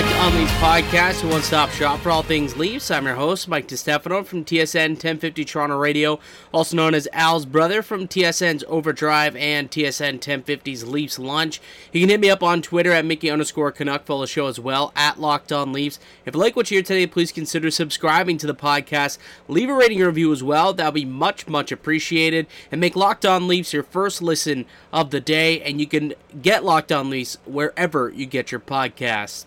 On 0.00 0.34
Leafs 0.34 0.52
podcast, 0.52 1.24
a 1.24 1.26
one-stop 1.26 1.68
shop 1.68 2.00
for 2.00 2.10
all 2.10 2.22
things 2.22 2.56
Leafs. 2.56 2.90
I'm 2.90 3.04
your 3.04 3.16
host, 3.16 3.48
Mike 3.48 3.68
DiStefano 3.68 4.24
from 4.24 4.46
TSN 4.46 4.92
1050 4.92 5.44
Toronto 5.44 5.76
Radio, 5.76 6.18
also 6.52 6.74
known 6.74 6.94
as 6.94 7.06
Al's 7.12 7.44
brother 7.44 7.82
from 7.82 8.08
TSN's 8.08 8.64
Overdrive 8.66 9.36
and 9.36 9.70
TSN 9.70 10.20
1050's 10.20 10.88
Leafs 10.88 11.18
Lunch. 11.18 11.60
You 11.92 12.00
can 12.00 12.08
hit 12.08 12.20
me 12.20 12.30
up 12.30 12.42
on 12.42 12.62
Twitter 12.62 12.92
at 12.92 13.04
Mickey 13.04 13.30
underscore 13.30 13.72
Canuck. 13.72 14.06
Follow 14.06 14.22
the 14.22 14.26
show 14.26 14.46
as 14.46 14.58
well 14.58 14.90
at 14.96 15.20
Locked 15.20 15.52
On 15.52 15.70
Leafs. 15.70 15.98
If 16.24 16.34
you 16.34 16.40
like 16.40 16.56
what 16.56 16.70
you 16.70 16.76
hear 16.76 16.82
today, 16.82 17.06
please 17.06 17.30
consider 17.30 17.70
subscribing 17.70 18.38
to 18.38 18.46
the 18.46 18.54
podcast. 18.54 19.18
Leave 19.48 19.68
a 19.68 19.74
rating 19.74 19.98
review 19.98 20.32
as 20.32 20.42
well. 20.42 20.72
That'll 20.72 20.92
be 20.92 21.04
much, 21.04 21.46
much 21.46 21.70
appreciated. 21.70 22.46
And 22.72 22.80
make 22.80 22.96
Locked 22.96 23.26
On 23.26 23.46
Leafs 23.46 23.74
your 23.74 23.82
first 23.82 24.22
listen 24.22 24.64
of 24.94 25.10
the 25.10 25.20
day. 25.20 25.60
And 25.60 25.78
you 25.78 25.86
can 25.86 26.14
get 26.40 26.64
Locked 26.64 26.90
On 26.90 27.10
Leafs 27.10 27.36
wherever 27.44 28.08
you 28.08 28.24
get 28.24 28.50
your 28.50 28.60
podcast. 28.60 29.44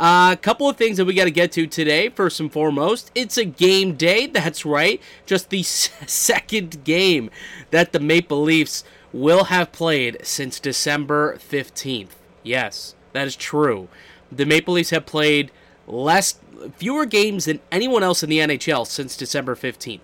A 0.00 0.02
uh, 0.02 0.36
couple 0.36 0.66
of 0.66 0.78
things 0.78 0.96
that 0.96 1.04
we 1.04 1.12
got 1.12 1.24
to 1.24 1.30
get 1.30 1.52
to 1.52 1.66
today. 1.66 2.08
First 2.08 2.40
and 2.40 2.50
foremost, 2.50 3.10
it's 3.14 3.36
a 3.36 3.44
game 3.44 3.96
day. 3.96 4.26
That's 4.26 4.64
right. 4.64 4.98
Just 5.26 5.50
the 5.50 5.62
second 5.62 6.84
game 6.84 7.28
that 7.70 7.92
the 7.92 8.00
Maple 8.00 8.40
Leafs 8.40 8.82
will 9.12 9.44
have 9.44 9.72
played 9.72 10.16
since 10.22 10.58
December 10.58 11.36
15th. 11.36 12.12
Yes, 12.42 12.94
that 13.12 13.26
is 13.26 13.36
true. 13.36 13.88
The 14.32 14.46
Maple 14.46 14.72
Leafs 14.72 14.88
have 14.88 15.04
played 15.04 15.50
less 15.86 16.38
fewer 16.76 17.04
games 17.04 17.44
than 17.44 17.60
anyone 17.70 18.02
else 18.02 18.22
in 18.22 18.30
the 18.30 18.38
NHL 18.38 18.86
since 18.86 19.18
December 19.18 19.54
15th. 19.54 20.00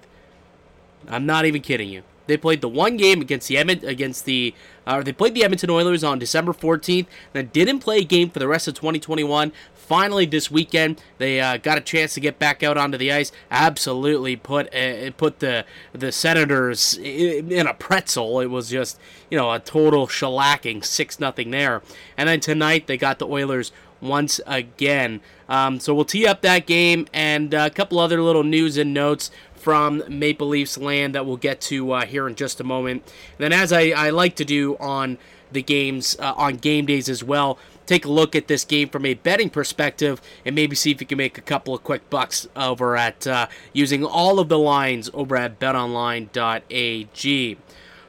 I'm 1.09 1.25
not 1.25 1.47
even 1.47 1.63
kidding 1.63 1.89
you. 1.89 2.03
They 2.27 2.37
played 2.37 2.61
the 2.61 2.69
one 2.69 2.97
game 2.97 3.21
against 3.21 3.49
the 3.49 3.55
Edmont, 3.55 3.83
against 3.85 4.25
the 4.25 4.55
uh, 4.87 5.03
they 5.03 5.13
played 5.13 5.35
the 5.35 5.45
Edmonton 5.45 5.71
Oilers 5.71 6.05
on 6.05 6.19
December 6.19 6.53
14th. 6.53 7.07
Then 7.33 7.51
didn't 7.53 7.81
play 7.81 7.99
a 7.99 8.05
game 8.05 8.31
for 8.31 8.39
the 8.39 8.49
rest 8.49 8.69
of 8.69 8.75
2021. 8.75 9.53
Finally, 9.87 10.27
this 10.27 10.51
weekend 10.51 11.01
they 11.19 11.41
uh, 11.41 11.59
got 11.59 11.79
a 11.79 11.81
chance 11.81 12.15
to 12.15 12.21
get 12.21 12.41
back 12.41 12.65
out 12.65 12.77
onto 12.77 12.99
the 12.99 13.13
ice. 13.13 13.31
Absolutely 13.53 14.35
put 14.35 14.75
uh, 14.75 15.13
put 15.13 15.39
the 15.39 15.65
the 15.93 16.11
Senators 16.11 16.99
in 16.99 17.69
a 17.69 17.75
pretzel. 17.75 18.41
It 18.41 18.47
was 18.47 18.69
just 18.69 18.99
you 19.31 19.39
know 19.39 19.53
a 19.53 19.61
total 19.61 20.09
shellacking, 20.09 20.85
six 20.85 21.21
nothing 21.21 21.53
there. 21.53 21.83
And 22.17 22.29
then 22.29 22.41
tonight 22.41 22.89
they 22.89 22.97
got 22.97 23.21
the 23.21 23.29
Oilers 23.29 23.71
once 24.01 24.41
again. 24.45 25.21
Um, 25.49 25.79
so 25.79 25.95
we'll 25.95 26.05
tee 26.05 26.27
up 26.27 26.43
that 26.43 26.67
game 26.67 27.07
and 27.13 27.55
a 27.55 27.71
couple 27.71 28.01
other 28.01 28.21
little 28.21 28.45
news 28.45 28.77
and 28.77 28.93
notes 28.93 29.31
from 29.55 30.03
Maple 30.09 30.49
Leafs 30.49 30.77
land 30.79 31.15
that 31.15 31.27
we'll 31.27 31.37
get 31.37 31.61
to 31.63 31.93
uh, 31.93 32.07
here 32.07 32.29
in 32.29 32.35
just 32.35 32.61
a 32.61 32.65
moment. 32.65 33.03
And 33.39 33.51
then, 33.51 33.53
as 33.53 33.73
I, 33.73 33.91
I 33.91 34.11
like 34.11 34.37
to 34.37 34.45
do 34.45 34.77
on 34.79 35.19
the 35.51 35.63
games 35.63 36.17
uh, 36.19 36.35
on 36.37 36.57
game 36.57 36.87
days 36.87 37.09
as 37.09 37.23
well, 37.23 37.59
take 37.87 38.05
a 38.05 38.11
look 38.11 38.37
at 38.37 38.49
this 38.49 38.65
game 38.65 38.89
from 38.89 39.07
a 39.07 39.15
betting 39.15 39.49
perspective 39.49 40.21
and 40.45 40.55
maybe 40.55 40.77
see 40.77 40.91
if 40.91 41.01
you 41.01 41.07
can 41.07 41.19
make 41.19 41.39
a 41.39 41.43
couple 41.43 41.75
of 41.75 41.83
quick 41.83 42.09
bucks 42.11 42.47
over 42.57 42.97
at 42.97 43.27
uh, 43.27 43.47
using 43.73 44.05
all 44.05 44.39
of 44.39 44.49
the 44.49 44.59
lines 44.59 45.09
over 45.15 45.37
at 45.37 45.59
betonline.ag. 45.59 46.27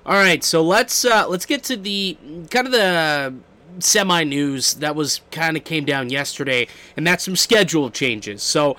All 0.06 0.14
right, 0.14 0.44
so 0.44 0.64
let's 0.64 1.03
uh, 1.03 1.28
let's 1.28 1.45
get 1.45 1.64
to 1.66 1.75
the 1.75 2.17
kind 2.50 2.66
of 2.66 2.72
the 2.72 3.34
semi 3.80 4.23
news 4.23 4.75
that 4.75 4.95
was 4.95 5.22
kind 5.31 5.58
of 5.58 5.64
came 5.64 5.86
down 5.86 6.09
yesterday, 6.09 6.67
and 6.95 7.06
that's 7.06 7.25
some 7.25 7.36
schedule 7.36 7.89
changes. 7.89 8.41
So 8.41 8.78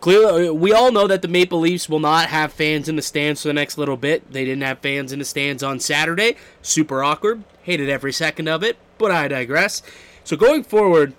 clearly, 0.00 0.50
we 0.50 0.72
all 0.72 0.90
know 0.90 1.06
that 1.06 1.22
the 1.22 1.28
Maple 1.28 1.60
Leafs 1.60 1.88
will 1.88 2.00
not 2.00 2.28
have 2.28 2.52
fans 2.52 2.88
in 2.88 2.96
the 2.96 3.02
stands 3.02 3.42
for 3.42 3.48
the 3.48 3.54
next 3.54 3.78
little 3.78 3.96
bit. 3.96 4.32
They 4.32 4.44
didn't 4.44 4.64
have 4.64 4.80
fans 4.80 5.12
in 5.12 5.20
the 5.20 5.24
stands 5.24 5.62
on 5.62 5.80
Saturday. 5.80 6.36
Super 6.60 7.04
awkward. 7.04 7.44
Hated 7.62 7.88
every 7.88 8.12
second 8.12 8.48
of 8.48 8.62
it, 8.62 8.76
but 8.98 9.10
I 9.10 9.28
digress. 9.28 9.80
So 10.24 10.36
going 10.36 10.64
forward, 10.64 11.14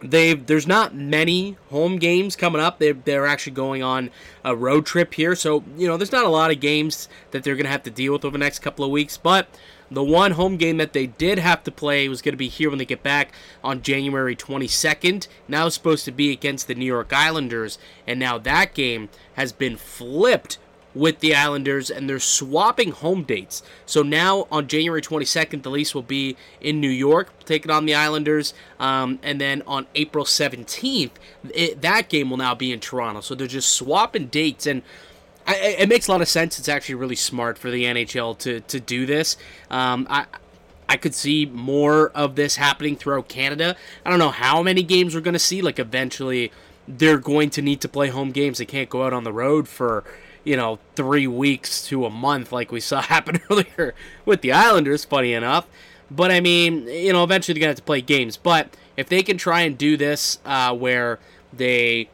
they 0.00 0.34
there's 0.34 0.66
not 0.66 0.94
many 0.94 1.56
home 1.70 1.98
games 1.98 2.36
coming 2.36 2.60
up. 2.60 2.78
They're, 2.78 2.92
they're 2.92 3.26
actually 3.26 3.54
going 3.54 3.82
on 3.82 4.10
a 4.44 4.54
road 4.54 4.84
trip 4.84 5.14
here, 5.14 5.34
so 5.34 5.64
you 5.76 5.86
know 5.86 5.96
there's 5.96 6.12
not 6.12 6.26
a 6.26 6.30
lot 6.30 6.50
of 6.50 6.60
games 6.60 7.08
that 7.30 7.42
they're 7.42 7.56
gonna 7.56 7.70
have 7.70 7.82
to 7.84 7.90
deal 7.90 8.12
with 8.12 8.24
over 8.24 8.36
the 8.36 8.44
next 8.44 8.58
couple 8.58 8.84
of 8.84 8.90
weeks. 8.90 9.16
But 9.16 9.48
the 9.90 10.04
one 10.04 10.32
home 10.32 10.56
game 10.56 10.76
that 10.78 10.92
they 10.92 11.06
did 11.06 11.38
have 11.38 11.62
to 11.64 11.70
play 11.70 12.08
was 12.08 12.20
going 12.20 12.32
to 12.32 12.38
be 12.38 12.48
here 12.48 12.68
when 12.68 12.78
they 12.78 12.84
get 12.84 13.04
back 13.04 13.32
on 13.62 13.82
January 13.82 14.34
22nd. 14.34 15.28
Now 15.46 15.66
it's 15.66 15.76
supposed 15.76 16.04
to 16.06 16.12
be 16.12 16.32
against 16.32 16.66
the 16.66 16.74
New 16.74 16.86
York 16.86 17.12
Islanders, 17.12 17.78
and 18.06 18.18
now 18.18 18.36
that 18.38 18.74
game 18.74 19.08
has 19.34 19.52
been 19.52 19.76
flipped 19.76 20.58
with 20.96 21.20
the 21.20 21.34
Islanders, 21.34 21.90
and 21.90 22.08
they're 22.08 22.18
swapping 22.18 22.90
home 22.90 23.22
dates. 23.22 23.62
So 23.84 24.02
now 24.02 24.48
on 24.50 24.66
January 24.66 25.02
22nd, 25.02 25.62
the 25.62 25.70
Leafs 25.70 25.94
will 25.94 26.02
be 26.02 26.36
in 26.60 26.80
New 26.80 26.88
York, 26.88 27.30
taking 27.44 27.70
on 27.70 27.84
the 27.84 27.94
Islanders, 27.94 28.54
um, 28.80 29.18
and 29.22 29.38
then 29.38 29.62
on 29.66 29.86
April 29.94 30.24
17th, 30.24 31.10
it, 31.54 31.82
that 31.82 32.08
game 32.08 32.30
will 32.30 32.38
now 32.38 32.54
be 32.54 32.72
in 32.72 32.80
Toronto. 32.80 33.20
So 33.20 33.34
they're 33.34 33.46
just 33.46 33.68
swapping 33.68 34.28
dates, 34.28 34.66
and 34.66 34.82
I, 35.46 35.76
it 35.78 35.88
makes 35.88 36.08
a 36.08 36.12
lot 36.12 36.22
of 36.22 36.28
sense. 36.28 36.58
It's 36.58 36.68
actually 36.68 36.96
really 36.96 37.14
smart 37.14 37.58
for 37.58 37.70
the 37.70 37.84
NHL 37.84 38.38
to 38.38 38.60
to 38.60 38.80
do 38.80 39.06
this. 39.06 39.36
Um, 39.70 40.06
I. 40.10 40.26
I 40.88 40.96
could 40.96 41.16
see 41.16 41.46
more 41.46 42.10
of 42.10 42.36
this 42.36 42.54
happening 42.54 42.94
throughout 42.94 43.26
Canada. 43.26 43.74
I 44.04 44.10
don't 44.10 44.20
know 44.20 44.30
how 44.30 44.62
many 44.62 44.84
games 44.84 45.16
we're 45.16 45.20
going 45.20 45.32
to 45.32 45.38
see. 45.40 45.60
Like, 45.60 45.80
eventually, 45.80 46.52
they're 46.86 47.18
going 47.18 47.50
to 47.50 47.60
need 47.60 47.80
to 47.80 47.88
play 47.88 48.08
home 48.08 48.30
games. 48.30 48.58
They 48.58 48.66
can't 48.66 48.88
go 48.88 49.02
out 49.04 49.12
on 49.12 49.24
the 49.24 49.32
road 49.32 49.66
for, 49.66 50.04
you 50.46 50.56
know, 50.56 50.78
three 50.94 51.26
weeks 51.26 51.86
to 51.88 52.06
a 52.06 52.10
month 52.10 52.52
like 52.52 52.70
we 52.70 52.80
saw 52.80 53.00
happen 53.02 53.40
earlier 53.50 53.94
with 54.24 54.40
the 54.40 54.52
Islanders, 54.52 55.04
funny 55.04 55.34
enough. 55.34 55.66
But, 56.10 56.30
I 56.30 56.40
mean, 56.40 56.86
you 56.86 57.12
know, 57.12 57.24
eventually 57.24 57.54
they're 57.54 57.66
going 57.66 57.74
to 57.74 57.78
have 57.78 57.78
to 57.78 57.82
play 57.82 58.00
games. 58.00 58.36
But 58.36 58.76
if 58.96 59.08
they 59.08 59.22
can 59.24 59.36
try 59.36 59.62
and 59.62 59.76
do 59.76 59.96
this 59.96 60.38
uh, 60.44 60.72
where 60.74 61.18
they 61.52 62.08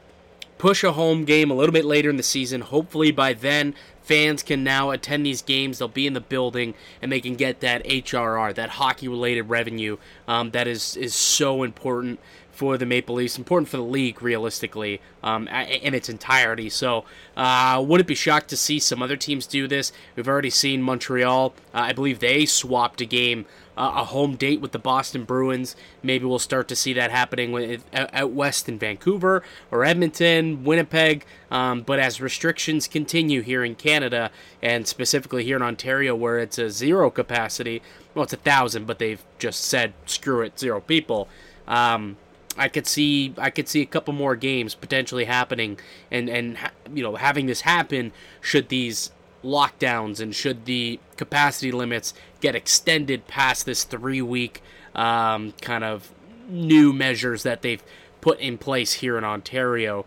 push 0.63 0.85
a 0.85 0.93
home 0.93 1.25
game 1.25 1.51
a 1.51 1.55
little 1.55 1.73
bit 1.73 1.85
later 1.85 2.09
in 2.09 2.17
the 2.17 2.23
season. 2.23 2.61
Hopefully, 2.61 3.11
by 3.11 3.33
then, 3.33 3.75
fans 4.01 4.45
can 4.45 4.63
now 4.63 4.91
attend 4.91 5.27
these 5.27 5.43
games. 5.43 5.79
They'll 5.79 5.89
be 5.89 6.07
in 6.07 6.13
the 6.13 6.21
building 6.21 6.75
and 7.03 7.11
they 7.11 7.21
can 7.21 7.35
get 7.35 7.59
that 7.63 7.85
HRR, 7.85 8.55
that 8.55 8.71
hockey 8.71 9.09
related 9.09 9.49
revenue 9.49 9.97
um, 10.29 10.53
that 10.53 10.69
is, 10.69 10.97
is 10.97 11.17
so 11.17 11.65
important 11.65 12.21
for 12.63 12.79
the 12.79 12.87
Maple 12.87 13.17
Leafs, 13.17 13.37
important 13.37 13.69
for 13.69 13.77
the 13.77 13.83
league, 13.83 14.23
realistically, 14.23 15.01
um, 15.25 15.49
in 15.49 15.95
its 15.95 16.09
entirety. 16.09 16.71
So, 16.71 17.05
uh, 17.37 17.85
wouldn't 17.85 18.07
be 18.07 18.15
shocked 18.15 18.51
to 18.51 18.57
see 18.57 18.79
some 18.79 19.03
other 19.03 19.17
teams 19.17 19.49
do 19.49 19.67
this. 19.67 19.91
We've 20.15 20.29
already 20.29 20.51
seen 20.51 20.81
Montreal. 20.81 21.55
Uh, 21.75 21.79
I 21.79 21.93
believe 21.93 22.21
they 22.21 22.47
swapped 22.47 23.01
a 23.01 23.05
game 23.05 23.47
uh, 23.77 23.95
a 23.97 24.05
home 24.05 24.37
date 24.37 24.61
with 24.61 24.71
the 24.71 24.79
Boston 24.79 25.25
Bruins. 25.25 25.75
Maybe 26.05 26.25
we'll 26.25 26.39
start 26.39 26.69
to 26.69 26.77
see 26.77 26.93
that 26.93 27.11
happening 27.11 27.51
with, 27.51 27.83
out 27.93 28.31
west 28.31 28.69
in 28.69 28.79
Vancouver 28.79 29.43
or 29.73 29.85
Edmonton, 29.85 30.63
Winnipeg. 30.63 31.25
Um, 31.51 31.83
but 31.83 31.99
as 31.99 32.21
restrictions 32.21 32.87
continue 32.87 33.41
here 33.41 33.65
in 33.65 33.75
Canada 33.75 34.31
and 34.63 34.87
specifically 34.87 35.43
here 35.43 35.57
in 35.57 35.63
Ontario, 35.63 36.15
where 36.15 36.39
it's 36.39 36.59
a 36.59 36.71
zero 36.71 37.11
capacity, 37.11 37.83
well, 38.15 38.23
it's 38.23 38.33
a 38.33 38.37
thousand, 38.37 38.87
but 38.87 39.01
they've 39.01 39.25
just 39.41 39.65
said 39.65 39.95
screw 40.07 40.43
it, 40.43 40.61
zero 40.61 40.81
people. 40.81 41.29
Um, 41.67 42.19
I 42.57 42.69
could 42.69 42.87
see 42.87 43.35
I 43.39 43.51
could 43.51 43.69
see 43.69 43.81
a 43.81 43.87
couple 43.87 44.15
more 44.15 44.37
games 44.37 44.75
potentially 44.75 45.25
happening, 45.25 45.79
and 46.11 46.29
and 46.29 46.59
you 46.93 47.03
know 47.03 47.17
having 47.17 47.47
this 47.47 47.63
happen 47.63 48.13
should 48.41 48.69
these 48.69 49.11
lockdowns 49.45 50.21
and 50.21 50.35
should 50.35 50.67
the 50.67 51.01
capacity 51.17 51.73
limits 51.73 52.15
get 52.41 52.55
extended 52.55 53.27
past 53.27 53.67
this 53.67 53.85
three 53.85 54.23
week 54.23 54.63
um, 54.95 55.53
kind 55.61 55.83
of 55.83 56.13
new 56.49 56.93
measures 56.93 57.43
that 57.43 57.63
they've 57.63 57.83
put 58.21 58.39
in 58.39 58.59
place 58.59 58.95
here 58.95 59.19
in 59.19 59.25
Ontario. 59.25 60.05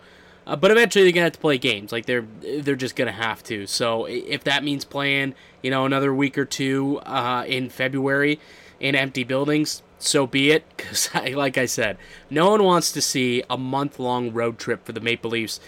Uh, 0.47 0.55
but 0.55 0.71
eventually 0.71 1.03
they're 1.03 1.11
gonna 1.11 1.25
have 1.25 1.33
to 1.33 1.39
play 1.39 1.57
games. 1.57 1.91
Like 1.91 2.05
they're 2.05 2.25
they're 2.41 2.75
just 2.75 2.95
gonna 2.95 3.11
have 3.11 3.43
to. 3.43 3.65
So 3.65 4.05
if 4.05 4.43
that 4.43 4.63
means 4.63 4.85
playing, 4.85 5.33
you 5.63 5.71
know, 5.71 5.85
another 5.85 6.13
week 6.13 6.37
or 6.37 6.45
two 6.45 6.99
uh, 6.99 7.43
in 7.47 7.69
February 7.69 8.39
in 8.79 8.93
empty 8.93 9.23
buildings, 9.23 9.81
so 9.99 10.27
be 10.27 10.51
it. 10.51 10.65
Because 10.75 11.09
like 11.33 11.57
I 11.57 11.65
said, 11.65 11.97
no 12.29 12.51
one 12.51 12.63
wants 12.63 12.91
to 12.93 13.01
see 13.01 13.43
a 13.49 13.57
month 13.57 13.99
long 13.99 14.33
road 14.33 14.57
trip 14.57 14.85
for 14.85 14.91
the 14.91 15.01
Maple 15.01 15.31
Leafs 15.31 15.59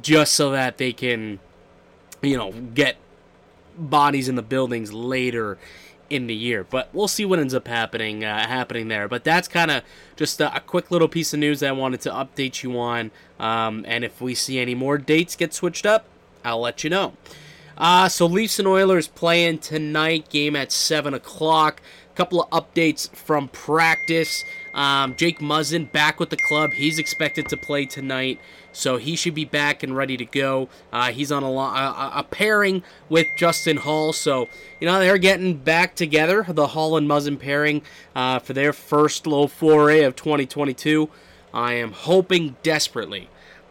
just 0.00 0.34
so 0.34 0.50
that 0.50 0.78
they 0.78 0.92
can 0.92 1.38
you 2.22 2.36
know, 2.36 2.52
get 2.52 2.96
bodies 3.76 4.28
in 4.28 4.36
the 4.36 4.42
buildings 4.42 4.92
later 4.92 5.58
in 6.08 6.26
the 6.26 6.34
year. 6.34 6.64
But 6.64 6.88
we'll 6.92 7.08
see 7.08 7.24
what 7.24 7.38
ends 7.38 7.54
up 7.54 7.66
happening 7.68 8.24
uh, 8.24 8.46
happening 8.46 8.88
there. 8.88 9.08
But 9.08 9.24
that's 9.24 9.48
kind 9.48 9.70
of 9.70 9.82
just 10.16 10.40
a, 10.40 10.54
a, 10.56 10.60
quick 10.60 10.90
little 10.90 11.08
piece 11.08 11.34
of 11.34 11.40
news 11.40 11.62
I 11.62 11.72
wanted 11.72 12.00
to 12.02 12.10
update 12.10 12.62
you 12.62 12.78
on. 12.78 13.10
Um, 13.38 13.84
and 13.88 14.04
if 14.04 14.20
we 14.20 14.34
see 14.34 14.58
any 14.58 14.74
more 14.74 14.98
dates 14.98 15.36
get 15.36 15.52
switched 15.52 15.84
up, 15.84 16.06
I'll 16.44 16.60
let 16.60 16.84
you 16.84 16.90
know. 16.90 17.14
Uh, 17.76 18.08
so 18.08 18.26
Leafs 18.26 18.58
and 18.58 18.68
Oilers 18.68 19.08
playing 19.08 19.58
tonight. 19.58 20.28
Game 20.28 20.56
at 20.56 20.72
seven 20.72 21.14
o'clock. 21.14 21.80
A 22.12 22.14
Couple 22.14 22.42
of 22.42 22.50
updates 22.50 23.10
from 23.14 23.48
practice. 23.48 24.44
Um, 24.74 25.14
Jake 25.16 25.38
Muzzin 25.38 25.90
back 25.90 26.20
with 26.20 26.30
the 26.30 26.36
club. 26.36 26.72
He's 26.72 26.98
expected 26.98 27.48
to 27.48 27.56
play 27.56 27.86
tonight, 27.86 28.38
so 28.72 28.96
he 28.96 29.16
should 29.16 29.34
be 29.34 29.44
back 29.44 29.82
and 29.82 29.96
ready 29.96 30.16
to 30.16 30.24
go. 30.24 30.68
Uh, 30.92 31.12
he's 31.12 31.32
on 31.32 31.42
a, 31.42 31.50
a, 31.50 32.12
a, 32.16 32.26
pairing 32.30 32.82
with 33.08 33.26
Justin 33.36 33.78
Holl, 33.78 34.12
so 34.12 34.48
you 34.80 34.86
know 34.86 34.98
they're 34.98 35.18
getting 35.18 35.56
back 35.56 35.94
together. 35.94 36.44
The 36.48 36.68
Holl 36.68 36.96
and 36.96 37.08
Muzzin 37.08 37.38
pairing 37.38 37.82
uh, 38.14 38.38
for 38.38 38.52
their 38.52 38.72
first 38.72 39.26
low 39.26 39.46
foray 39.46 40.02
of 40.02 40.16
2022. 40.16 41.08
I 41.54 41.74
am 41.74 41.92
hoping 41.92 42.56
desperately 42.62 43.28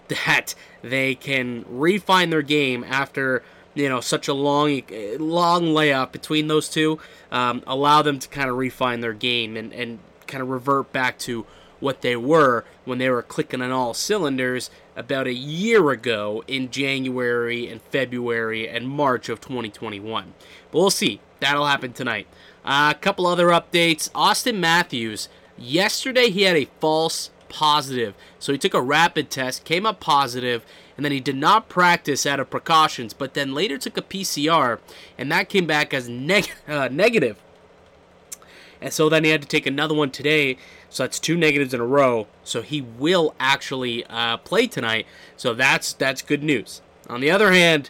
that 0.07 0.55
they 0.81 1.15
can 1.15 1.65
refine 1.67 2.29
their 2.29 2.41
game 2.41 2.83
after 2.83 3.43
you 3.73 3.87
know 3.87 4.01
such 4.01 4.27
a 4.27 4.33
long 4.33 4.81
long 5.19 5.73
layoff 5.73 6.11
between 6.11 6.47
those 6.47 6.67
two 6.67 6.99
um, 7.31 7.63
allow 7.65 8.01
them 8.01 8.19
to 8.19 8.27
kind 8.27 8.49
of 8.49 8.57
refine 8.57 8.99
their 8.99 9.13
game 9.13 9.55
and, 9.55 9.73
and 9.73 9.99
kind 10.27 10.41
of 10.41 10.49
revert 10.49 10.91
back 10.91 11.17
to 11.19 11.45
what 11.79 12.01
they 12.01 12.15
were 12.15 12.63
when 12.85 12.99
they 12.99 13.09
were 13.09 13.23
clicking 13.23 13.61
on 13.61 13.71
all 13.71 13.93
cylinders 13.93 14.69
about 14.95 15.27
a 15.27 15.33
year 15.33 15.89
ago 15.89 16.43
in 16.47 16.69
January 16.69 17.67
and 17.67 17.81
February 17.81 18.69
and 18.69 18.87
March 18.87 19.29
of 19.29 19.41
2021. 19.41 20.33
But 20.71 20.77
we'll 20.79 20.89
see. 20.89 21.19
That'll 21.39 21.65
happen 21.65 21.91
tonight. 21.91 22.27
Uh, 22.63 22.93
a 22.95 22.99
couple 22.99 23.25
other 23.25 23.47
updates. 23.47 24.11
Auston 24.11 24.59
Matthews. 24.59 25.27
Yesterday 25.57 26.29
he 26.29 26.43
had 26.43 26.55
a 26.55 26.65
false 26.79 27.31
positive. 27.49 28.13
So 28.39 28.51
he 28.51 28.57
took 28.57 28.73
a 28.73 28.81
rapid 28.81 29.29
test, 29.29 29.65
came 29.65 29.85
up 29.85 29.99
positive, 29.99 30.65
and 31.01 31.05
then 31.05 31.11
he 31.11 31.19
did 31.19 31.35
not 31.35 31.67
practice 31.67 32.27
out 32.27 32.39
of 32.39 32.51
precautions, 32.51 33.11
but 33.11 33.33
then 33.33 33.55
later 33.55 33.79
took 33.79 33.97
a 33.97 34.03
PCR, 34.03 34.77
and 35.17 35.31
that 35.31 35.49
came 35.49 35.65
back 35.65 35.95
as 35.95 36.07
neg- 36.07 36.51
uh, 36.67 36.89
negative. 36.91 37.37
And 38.79 38.93
so 38.93 39.09
then 39.09 39.23
he 39.23 39.31
had 39.31 39.41
to 39.41 39.47
take 39.47 39.65
another 39.65 39.95
one 39.95 40.11
today. 40.11 40.57
So 40.91 41.01
that's 41.01 41.19
two 41.19 41.35
negatives 41.35 41.73
in 41.73 41.81
a 41.81 41.85
row. 41.87 42.27
So 42.43 42.61
he 42.61 42.81
will 42.81 43.33
actually 43.39 44.05
uh, 44.11 44.37
play 44.37 44.67
tonight. 44.67 45.07
So 45.37 45.55
that's 45.55 45.91
that's 45.93 46.21
good 46.21 46.43
news. 46.43 46.83
On 47.09 47.19
the 47.19 47.31
other 47.31 47.51
hand, 47.51 47.89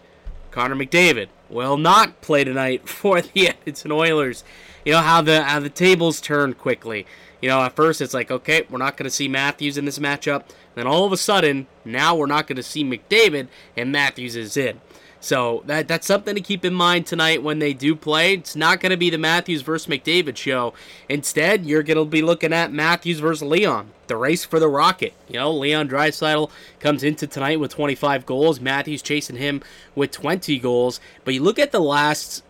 Connor 0.51 0.77
McDavid 0.77 1.27
will 1.49 1.75
not 1.75 2.21
play 2.21 2.45
tonight 2.45 2.87
for 2.87 3.19
the 3.21 3.49
Edmonton 3.49 3.91
Oilers. 3.91 4.45
You 4.85 4.93
know 4.93 5.01
how 5.01 5.21
the 5.21 5.43
how 5.43 5.59
the 5.59 5.69
tables 5.69 6.21
turn 6.21 6.53
quickly. 6.53 7.05
You 7.41 7.49
know, 7.49 7.61
at 7.61 7.75
first 7.75 8.01
it's 8.01 8.13
like, 8.13 8.31
okay, 8.31 8.65
we're 8.69 8.77
not 8.77 8.97
going 8.97 9.05
to 9.09 9.15
see 9.15 9.27
Matthews 9.27 9.77
in 9.77 9.85
this 9.85 9.99
matchup. 9.99 10.43
Then 10.75 10.87
all 10.87 11.05
of 11.05 11.11
a 11.11 11.17
sudden, 11.17 11.67
now 11.83 12.15
we're 12.15 12.27
not 12.27 12.47
going 12.47 12.57
to 12.57 12.63
see 12.63 12.83
McDavid, 12.83 13.47
and 13.75 13.91
Matthews 13.91 14.35
is 14.35 14.55
in. 14.55 14.79
So 15.23 15.61
that 15.67 15.87
that's 15.87 16.07
something 16.07 16.33
to 16.33 16.41
keep 16.41 16.65
in 16.65 16.73
mind 16.73 17.05
tonight 17.05 17.43
when 17.43 17.59
they 17.59 17.73
do 17.73 17.95
play. 17.95 18.33
It's 18.33 18.55
not 18.55 18.79
going 18.79 18.89
to 18.89 18.97
be 18.97 19.11
the 19.11 19.19
Matthews 19.19 19.61
versus 19.61 19.87
McDavid 19.87 20.35
show. 20.35 20.73
Instead, 21.07 21.63
you're 21.63 21.83
going 21.83 21.97
to 21.97 22.05
be 22.05 22.23
looking 22.23 22.51
at 22.51 22.73
Matthews 22.73 23.19
versus 23.19 23.43
Leon, 23.43 23.91
the 24.07 24.17
race 24.17 24.43
for 24.43 24.59
the 24.59 24.67
Rocket. 24.67 25.13
You 25.27 25.35
know, 25.35 25.51
Leon 25.51 25.89
Draisaitl 25.89 26.49
comes 26.79 27.03
into 27.03 27.27
tonight 27.27 27.59
with 27.59 27.71
25 27.71 28.25
goals. 28.25 28.59
Matthews 28.59 29.03
chasing 29.03 29.35
him 29.35 29.61
with 29.93 30.09
20 30.09 30.57
goals. 30.57 30.99
But 31.23 31.35
you 31.35 31.43
look 31.43 31.59
at 31.59 31.71
the 31.71 31.79
last 31.79 32.43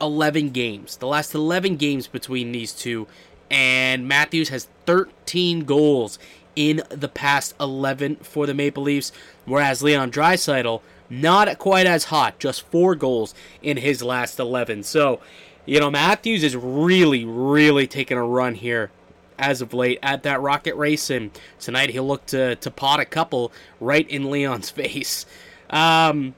11 0.00 0.50
games, 0.50 0.96
the 0.96 1.06
last 1.06 1.34
11 1.34 1.76
games 1.76 2.06
between 2.06 2.50
these 2.50 2.72
two, 2.72 3.06
and 3.50 4.08
Matthews 4.08 4.48
has 4.48 4.68
13 4.86 5.64
goals 5.64 6.18
in 6.54 6.82
the 6.88 7.08
past 7.08 7.54
11 7.60 8.16
for 8.16 8.46
the 8.46 8.54
Maple 8.54 8.82
Leafs, 8.82 9.12
whereas 9.44 9.82
Leon 9.82 10.10
Draisaitl 10.10 10.80
not 11.08 11.58
quite 11.58 11.86
as 11.86 12.04
hot, 12.04 12.38
just 12.38 12.62
four 12.70 12.94
goals 12.94 13.34
in 13.62 13.76
his 13.76 14.02
last 14.02 14.40
11. 14.40 14.82
So, 14.82 15.20
you 15.64 15.78
know, 15.78 15.90
Matthews 15.90 16.42
is 16.42 16.56
really, 16.56 17.24
really 17.24 17.86
taking 17.86 18.16
a 18.16 18.24
run 18.24 18.54
here 18.54 18.90
as 19.38 19.60
of 19.60 19.74
late 19.74 19.98
at 20.02 20.22
that 20.22 20.40
rocket 20.40 20.74
race, 20.76 21.10
and 21.10 21.30
tonight 21.60 21.90
he'll 21.90 22.06
look 22.06 22.26
to, 22.26 22.56
to 22.56 22.70
pot 22.70 23.00
a 23.00 23.04
couple 23.04 23.52
right 23.80 24.08
in 24.08 24.30
Leon's 24.30 24.70
face. 24.70 25.26
Um, 25.70 26.34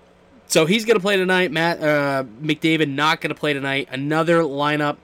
so 0.47 0.67
he's 0.67 0.85
going 0.85 0.97
to 0.97 1.03
play 1.03 1.17
tonight. 1.17 1.53
Matt 1.53 1.83
uh, 1.83 2.25
McDavid 2.43 2.89
not 2.89 3.21
going 3.21 3.29
to 3.29 3.39
play 3.39 3.53
tonight. 3.53 3.89
Another 3.93 4.41
lineup 4.41 4.97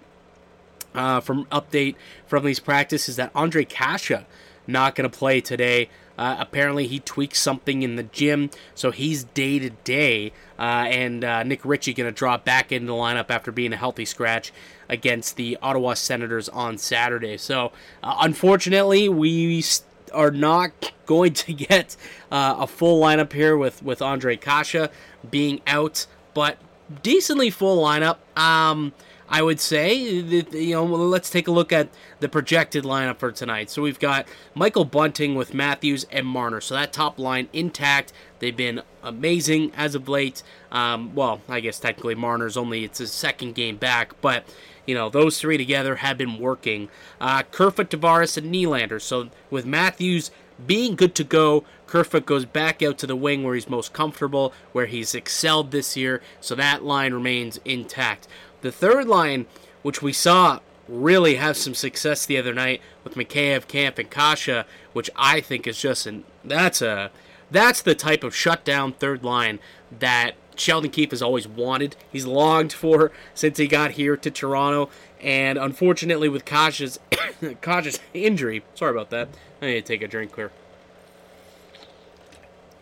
uh, 0.94 1.20
from 1.20 1.44
update 1.46 1.96
from 2.26 2.44
these 2.44 2.60
practices 2.60 3.16
that 3.16 3.32
Ondrej 3.34 3.68
Kase 3.68 4.24
not 4.66 4.94
going 4.94 5.08
to 5.08 5.16
play 5.16 5.40
today. 5.40 5.88
Uh, 6.16 6.36
apparently, 6.38 6.86
he 6.86 7.00
tweaked 7.00 7.36
something 7.36 7.82
in 7.82 7.96
the 7.96 8.04
gym, 8.04 8.48
so 8.74 8.92
he's 8.92 9.24
day 9.24 9.58
to 9.58 9.70
day. 9.70 10.32
And 10.56 11.24
uh, 11.24 11.42
Nick 11.42 11.64
Ritchie 11.64 11.92
going 11.92 12.08
to 12.08 12.16
drop 12.16 12.44
back 12.44 12.70
into 12.70 12.86
the 12.86 12.92
lineup 12.92 13.30
after 13.30 13.50
being 13.50 13.72
a 13.72 13.76
healthy 13.76 14.04
scratch 14.04 14.52
against 14.88 15.36
the 15.36 15.58
Ottawa 15.60 15.94
Senators 15.94 16.48
on 16.48 16.78
Saturday. 16.78 17.36
So, 17.36 17.72
uh, 18.02 18.16
unfortunately, 18.20 19.08
we 19.08 19.64
are 20.12 20.30
not 20.30 20.92
going 21.06 21.32
to 21.34 21.52
get 21.52 21.96
uh, 22.30 22.56
a 22.60 22.66
full 22.66 23.00
lineup 23.02 23.32
here 23.32 23.56
with 23.56 23.82
with 23.82 23.98
Ondrej 23.98 24.40
Kase 24.40 24.88
being 25.28 25.60
out, 25.66 26.06
but 26.32 26.58
decently 27.02 27.50
full 27.50 27.82
lineup. 27.82 28.18
Um, 28.38 28.92
I 29.28 29.42
would 29.42 29.58
say, 29.58 29.94
you 29.94 30.74
know, 30.74 30.84
let's 30.84 31.30
take 31.30 31.48
a 31.48 31.50
look 31.50 31.72
at 31.72 31.88
the 32.20 32.28
projected 32.28 32.84
lineup 32.84 33.18
for 33.18 33.32
tonight. 33.32 33.70
So 33.70 33.82
we've 33.82 33.98
got 33.98 34.26
Michael 34.54 34.84
Bunting 34.84 35.34
with 35.34 35.54
Matthews 35.54 36.06
and 36.10 36.26
Marner. 36.26 36.60
So 36.60 36.74
that 36.74 36.92
top 36.92 37.18
line 37.18 37.48
intact. 37.52 38.12
They've 38.38 38.56
been 38.56 38.82
amazing 39.02 39.72
as 39.74 39.94
of 39.94 40.08
late. 40.08 40.42
Um, 40.70 41.14
well, 41.14 41.40
I 41.48 41.60
guess 41.60 41.80
technically 41.80 42.14
Marner's 42.14 42.56
only 42.56 42.84
it's 42.84 42.98
his 42.98 43.12
second 43.12 43.54
game 43.54 43.76
back, 43.76 44.20
but 44.20 44.44
you 44.86 44.94
know 44.94 45.08
those 45.08 45.40
three 45.40 45.56
together 45.56 45.96
have 45.96 46.18
been 46.18 46.38
working. 46.38 46.90
Uh, 47.20 47.42
Kerfoot, 47.44 47.88
Tavares, 47.90 48.36
and 48.36 48.52
Nylander. 48.52 49.00
So 49.00 49.30
with 49.50 49.64
Matthews 49.64 50.30
being 50.66 50.94
good 50.94 51.14
to 51.14 51.24
go, 51.24 51.64
Kerfoot 51.86 52.26
goes 52.26 52.44
back 52.44 52.82
out 52.82 52.98
to 52.98 53.06
the 53.06 53.16
wing 53.16 53.42
where 53.42 53.54
he's 53.54 53.68
most 53.68 53.92
comfortable, 53.92 54.52
where 54.72 54.86
he's 54.86 55.14
excelled 55.14 55.70
this 55.70 55.96
year. 55.96 56.20
So 56.40 56.54
that 56.54 56.84
line 56.84 57.14
remains 57.14 57.58
intact. 57.64 58.28
The 58.64 58.72
third 58.72 59.06
line, 59.06 59.44
which 59.82 60.00
we 60.00 60.14
saw 60.14 60.60
really 60.88 61.34
have 61.34 61.54
some 61.54 61.74
success 61.74 62.24
the 62.24 62.38
other 62.38 62.54
night 62.54 62.80
with 63.04 63.14
Mikheyev, 63.14 63.68
Kampf, 63.68 63.98
and 63.98 64.10
Kase, 64.10 64.64
which 64.94 65.10
I 65.14 65.42
think 65.42 65.66
is 65.66 65.78
just 65.78 66.06
an 66.06 66.24
that's 66.42 66.80
a 66.80 67.10
that's 67.50 67.82
the 67.82 67.94
type 67.94 68.24
of 68.24 68.34
shutdown 68.34 68.92
third 68.92 69.22
line 69.22 69.58
that 69.98 70.36
Sheldon 70.56 70.90
Keefe 70.90 71.10
has 71.10 71.20
always 71.20 71.46
wanted. 71.46 71.94
He's 72.10 72.24
longed 72.24 72.72
for 72.72 73.12
since 73.34 73.58
he 73.58 73.66
got 73.66 73.92
here 73.92 74.16
to 74.16 74.30
Toronto, 74.30 74.88
and 75.20 75.58
unfortunately 75.58 76.30
with 76.30 76.46
Kase's 76.46 76.98
Kase's 77.60 78.00
injury, 78.14 78.64
sorry 78.74 78.92
about 78.92 79.10
that. 79.10 79.28
I 79.60 79.66
need 79.66 79.74
to 79.74 79.82
take 79.82 80.00
a 80.00 80.08
drink 80.08 80.34
here. 80.36 80.52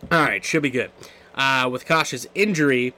All 0.09 0.21
right, 0.21 0.45
should 0.45 0.63
be 0.63 0.69
good. 0.69 0.91
Uh, 1.35 1.67
with 1.69 1.85
Kase's 1.85 2.25
injury, 2.33 2.93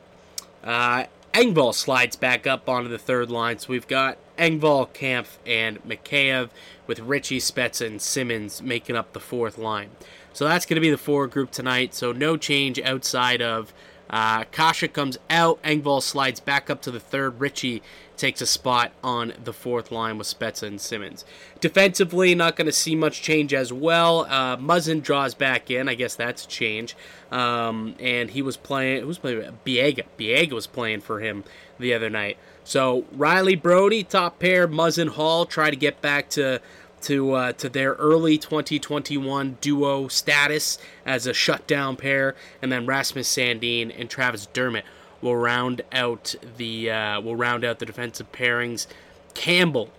uh, 0.64 1.06
Engvall 1.36 1.74
slides 1.74 2.16
back 2.16 2.48
up 2.48 2.70
onto 2.70 2.88
the 2.88 2.98
third 2.98 3.30
line. 3.30 3.60
So 3.60 3.68
we've 3.68 3.90
got 3.90 4.18
Engvall, 4.38 4.94
Kampf, 4.94 5.38
and 5.46 5.84
Mikheyev 5.84 6.50
with 6.88 7.00
Ritchie, 7.00 7.42
Spezza, 7.42 7.86
and 7.86 8.02
Simmonds 8.02 8.62
making 8.62 8.96
up 8.96 9.12
the 9.12 9.20
fourth 9.20 9.58
line. 9.58 9.90
So 10.32 10.46
that's 10.46 10.66
going 10.66 10.76
to 10.76 10.82
be 10.82 10.90
the 10.90 10.98
forward 10.98 11.32
group 11.32 11.52
tonight. 11.52 11.94
So 11.94 12.14
no 12.14 12.38
change 12.38 12.80
outside 12.80 13.42
of 13.42 13.74
uh, 14.10 14.44
Kase 14.46 14.88
comes 14.92 15.18
out. 15.30 15.62
Engvall 15.64 16.02
slides 16.02 16.40
back 16.40 16.70
up 16.70 16.82
to 16.84 16.92
the 16.92 17.00
third. 17.00 17.40
Ritchie 17.40 17.82
takes 18.18 18.42
a 18.42 18.46
spot 18.46 18.92
on 19.04 19.34
the 19.44 19.54
fourth 19.54 19.92
line 19.92 20.18
with 20.18 20.28
Spezza 20.28 20.64
and 20.64 20.80
Simmonds. 20.80 21.26
Defensively, 21.60 22.34
not 22.36 22.56
going 22.56 22.68
to 22.68 22.72
see 22.72 22.96
much 22.96 23.22
change 23.22 23.54
as 23.54 23.74
well. 23.74 24.22
Uh, 24.30 24.58
Muzzin 24.58 25.02
draws 25.02 25.34
back 25.34 25.70
in. 25.70 25.90
I 25.90 25.96
guess 25.96 26.16
that's 26.16 26.46
a 26.46 26.48
change. 26.48 26.96
Um, 27.32 27.96
and 28.00 28.30
he 28.30 28.42
was 28.42 28.58
playing. 28.58 29.04
Who's 29.04 29.18
playing? 29.18 29.58
Biega. 29.66 30.04
Biega 30.18 30.54
was 30.54 30.68
playing 30.68 31.02
for 31.02 31.20
him 31.20 31.44
the 31.80 31.94
other 31.94 32.10
night. 32.10 32.38
So 32.64 33.04
Rielly 33.16 33.62
Brodie, 33.62 34.04
top 34.04 34.40
pair. 34.40 34.68
Muzzin 34.68 35.10
Hall 35.10 35.46
try 35.46 35.70
to 35.70 35.76
get 35.76 36.02
back 36.02 36.30
to 36.32 36.62
to 37.06 37.32
uh, 37.34 37.52
to 37.54 37.70
their 37.70 37.94
early 37.94 38.38
2021 38.38 39.58
duo 39.62 40.08
status 40.08 40.78
as 41.06 41.28
a 41.28 41.34
shutdown 41.34 41.96
pair, 41.96 42.36
and 42.62 42.72
then 42.72 42.86
Rasmus 42.86 43.28
Sandin 43.28 43.94
and 43.98 44.10
Travis 44.10 44.48
Dermott 44.48 44.86
will 45.22 45.36
round 45.36 45.82
out 45.92 46.36
the 46.58 46.90
uh, 46.90 47.22
will 47.22 47.36
round 47.36 47.64
out 47.64 47.80
the 47.80 47.86
defensive 47.86 48.32
pairings. 48.32 48.88
Campbell 49.34 49.90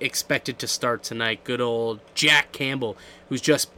expected 0.00 0.58
to 0.58 0.66
start 0.66 1.02
tonight. 1.02 1.44
Good 1.44 1.60
old 1.60 2.00
Jack 2.14 2.52
Campbell, 2.52 2.96
who's 3.28 3.40
just 3.40 3.70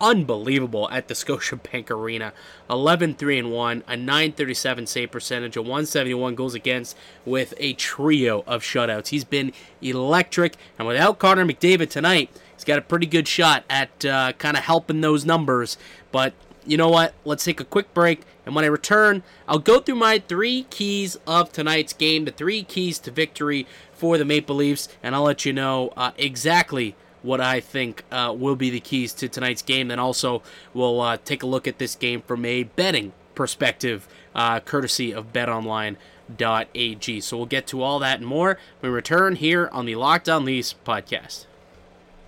unbelievable 0.00 0.88
at 0.90 1.08
the 1.08 1.14
Scotiabank 1.14 1.90
Arena. 1.90 2.32
11 2.68 3.14
3 3.14 3.38
and 3.38 3.50
1, 3.52 3.84
a 3.86 3.96
937 3.96 4.86
save 4.86 5.10
percentage, 5.10 5.56
a 5.56 5.62
171 5.62 6.34
goals 6.34 6.54
against 6.54 6.96
with 7.24 7.54
a 7.58 7.74
trio 7.74 8.42
of 8.46 8.62
shutouts. 8.62 9.08
He's 9.08 9.24
been 9.24 9.52
electric, 9.82 10.56
and 10.78 10.88
without 10.88 11.18
Connor 11.18 11.44
McDavid 11.44 11.90
tonight, 11.90 12.30
he's 12.54 12.64
got 12.64 12.78
a 12.78 12.82
pretty 12.82 13.06
good 13.06 13.28
shot 13.28 13.64
at 13.68 14.04
uh, 14.04 14.32
kind 14.38 14.56
of 14.56 14.64
helping 14.64 15.00
those 15.00 15.24
numbers. 15.24 15.76
But 16.10 16.34
you 16.66 16.76
know 16.76 16.88
what? 16.88 17.14
Let's 17.24 17.44
take 17.44 17.60
a 17.60 17.64
quick 17.64 17.92
break, 17.94 18.22
And 18.46 18.54
when 18.54 18.64
I 18.64 18.68
return, 18.68 19.22
I'll 19.46 19.58
go 19.58 19.80
through 19.80 19.96
my 19.96 20.18
three 20.18 20.64
keys 20.70 21.16
of 21.26 21.52
tonight's 21.52 21.92
game, 21.92 22.24
the 22.24 22.30
three 22.30 22.62
keys 22.62 22.98
to 23.00 23.10
victory 23.10 23.66
for 23.92 24.18
the 24.18 24.24
Maple 24.24 24.56
Leafs, 24.56 24.88
and 25.02 25.14
I'll 25.14 25.24
let 25.24 25.44
you 25.44 25.52
know 25.52 25.92
uh, 25.96 26.12
exactly 26.16 26.96
what 27.24 27.40
I 27.40 27.58
think 27.58 28.04
uh, 28.12 28.34
will 28.36 28.54
be 28.54 28.70
the 28.70 28.80
keys 28.80 29.12
to 29.14 29.28
tonight's 29.28 29.62
game. 29.62 29.88
Then 29.88 29.98
also, 29.98 30.42
we'll 30.74 31.00
uh, 31.00 31.16
take 31.24 31.42
a 31.42 31.46
look 31.46 31.66
at 31.66 31.78
this 31.78 31.94
game 31.94 32.22
from 32.22 32.44
a 32.44 32.64
betting 32.64 33.12
perspective, 33.34 34.06
uh, 34.34 34.60
courtesy 34.60 35.12
of 35.12 35.32
BetOnline.ag. 35.32 37.20
So 37.20 37.36
we'll 37.36 37.46
get 37.46 37.66
to 37.68 37.82
all 37.82 37.98
that 37.98 38.18
and 38.18 38.26
more 38.26 38.58
when 38.80 38.92
we 38.92 38.94
return 38.94 39.36
here 39.36 39.68
on 39.72 39.86
the 39.86 39.96
Locked 39.96 40.28
On 40.28 40.44
Leafs 40.44 40.74
podcast. 40.84 41.46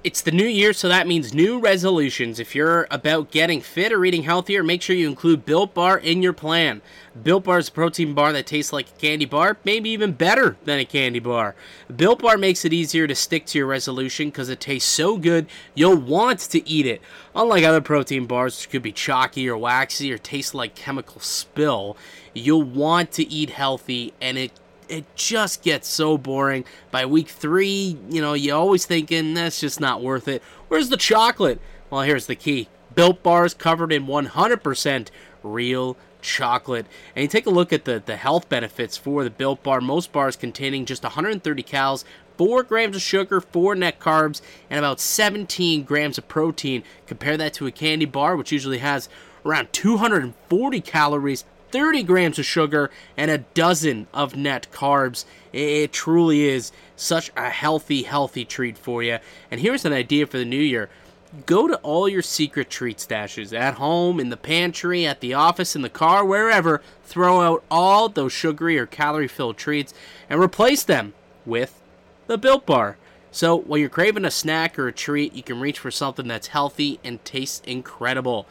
It's 0.06 0.20
the 0.20 0.30
new 0.30 0.46
year, 0.46 0.72
so 0.72 0.88
that 0.88 1.08
means 1.08 1.34
new 1.34 1.58
resolutions. 1.58 2.38
If 2.38 2.54
you're 2.54 2.86
about 2.92 3.32
getting 3.32 3.60
fit 3.60 3.92
or 3.92 4.04
eating 4.04 4.22
healthier, 4.22 4.62
make 4.62 4.80
sure 4.80 4.94
you 4.94 5.08
include 5.08 5.44
Built 5.44 5.74
Bar 5.74 5.98
in 5.98 6.22
your 6.22 6.32
plan. 6.32 6.80
Built 7.20 7.42
Bar 7.42 7.58
is 7.58 7.70
a 7.70 7.72
protein 7.72 8.14
bar 8.14 8.32
that 8.32 8.46
tastes 8.46 8.72
like 8.72 8.88
a 8.88 9.00
candy 9.00 9.24
bar, 9.24 9.56
maybe 9.64 9.90
even 9.90 10.12
better 10.12 10.56
than 10.64 10.78
a 10.78 10.84
candy 10.84 11.18
bar. 11.18 11.56
Built 11.96 12.22
Bar 12.22 12.38
makes 12.38 12.64
it 12.64 12.72
easier 12.72 13.08
to 13.08 13.16
stick 13.16 13.46
to 13.46 13.58
your 13.58 13.66
resolution 13.66 14.28
because 14.28 14.48
it 14.48 14.60
tastes 14.60 14.88
so 14.88 15.16
good 15.16 15.48
you'll 15.74 15.96
want 15.96 16.38
to 16.38 16.68
eat 16.68 16.86
it. 16.86 17.02
Unlike 17.34 17.64
other 17.64 17.80
protein 17.80 18.26
bars, 18.26 18.56
which 18.60 18.70
could 18.70 18.82
be 18.82 18.92
chalky 18.92 19.48
or 19.48 19.58
waxy 19.58 20.12
or 20.12 20.18
taste 20.18 20.54
like 20.54 20.76
chemical 20.76 21.20
spill, 21.20 21.96
you'll 22.32 22.62
want 22.62 23.10
to 23.10 23.28
eat 23.28 23.50
healthy 23.50 24.14
and 24.20 24.38
it 24.38 24.52
it 24.88 25.04
just 25.16 25.62
gets 25.62 25.88
so 25.88 26.18
boring. 26.18 26.64
By 26.90 27.06
week 27.06 27.28
three, 27.28 27.98
you 28.08 28.20
know, 28.20 28.34
you're 28.34 28.56
always 28.56 28.86
thinking 28.86 29.34
that's 29.34 29.60
just 29.60 29.80
not 29.80 30.02
worth 30.02 30.28
it. 30.28 30.42
Where's 30.68 30.88
the 30.88 30.96
chocolate? 30.96 31.60
Well, 31.90 32.02
here's 32.02 32.26
the 32.26 32.36
key 32.36 32.68
Built 32.94 33.22
bars 33.22 33.54
covered 33.54 33.92
in 33.92 34.06
100% 34.06 35.08
real 35.42 35.96
chocolate. 36.22 36.86
And 37.14 37.22
you 37.22 37.28
take 37.28 37.46
a 37.46 37.50
look 37.50 37.72
at 37.72 37.84
the, 37.84 38.02
the 38.04 38.16
health 38.16 38.48
benefits 38.48 38.96
for 38.96 39.22
the 39.22 39.30
Built 39.30 39.62
Bar. 39.62 39.80
Most 39.80 40.12
bars 40.12 40.34
containing 40.34 40.86
just 40.86 41.02
130 41.02 41.62
calories, 41.62 42.04
4 42.38 42.62
grams 42.64 42.96
of 42.96 43.02
sugar, 43.02 43.40
4 43.40 43.74
net 43.76 44.00
carbs, 44.00 44.40
and 44.68 44.78
about 44.78 45.00
17 45.00 45.84
grams 45.84 46.18
of 46.18 46.26
protein. 46.28 46.82
Compare 47.06 47.36
that 47.36 47.54
to 47.54 47.66
a 47.66 47.70
candy 47.70 48.06
bar, 48.06 48.36
which 48.36 48.52
usually 48.52 48.78
has 48.78 49.08
around 49.44 49.72
240 49.72 50.80
calories, 50.80 51.44
30 51.70 52.02
grams 52.04 52.38
of 52.38 52.44
sugar, 52.44 52.90
and 53.16 53.30
a 53.30 53.38
dozen 53.38 54.06
of 54.14 54.36
net 54.36 54.68
carbs. 54.72 55.24
It 55.52 55.92
truly 55.92 56.44
is 56.44 56.72
such 56.96 57.30
a 57.36 57.50
healthy, 57.50 58.02
healthy 58.02 58.44
treat 58.44 58.78
for 58.78 59.02
you. 59.02 59.18
And 59.50 59.60
here's 59.60 59.84
an 59.84 59.92
idea 59.92 60.26
for 60.26 60.38
the 60.38 60.44
new 60.44 60.56
year 60.56 60.88
go 61.44 61.66
to 61.68 61.76
all 61.78 62.08
your 62.08 62.22
secret 62.22 62.70
treat 62.70 62.98
stashes 62.98 63.52
at 63.52 63.74
home, 63.74 64.20
in 64.20 64.30
the 64.30 64.36
pantry, 64.36 65.06
at 65.06 65.20
the 65.20 65.34
office, 65.34 65.76
in 65.76 65.82
the 65.82 65.90
car, 65.90 66.24
wherever. 66.24 66.80
Throw 67.04 67.40
out 67.40 67.64
all 67.70 68.08
those 68.08 68.32
sugary 68.32 68.78
or 68.78 68.86
calorie 68.86 69.28
filled 69.28 69.56
treats 69.56 69.92
and 70.30 70.40
replace 70.40 70.82
them 70.82 71.14
with 71.44 71.82
the 72.26 72.38
Built 72.38 72.64
Bar. 72.66 72.96
So, 73.30 73.54
while 73.54 73.78
you're 73.78 73.90
craving 73.90 74.24
a 74.24 74.30
snack 74.30 74.78
or 74.78 74.88
a 74.88 74.92
treat, 74.92 75.34
you 75.34 75.42
can 75.42 75.60
reach 75.60 75.78
for 75.78 75.90
something 75.90 76.26
that's 76.26 76.46
healthy 76.48 76.98
and 77.04 77.22
tastes 77.24 77.60
incredible. 77.66 78.46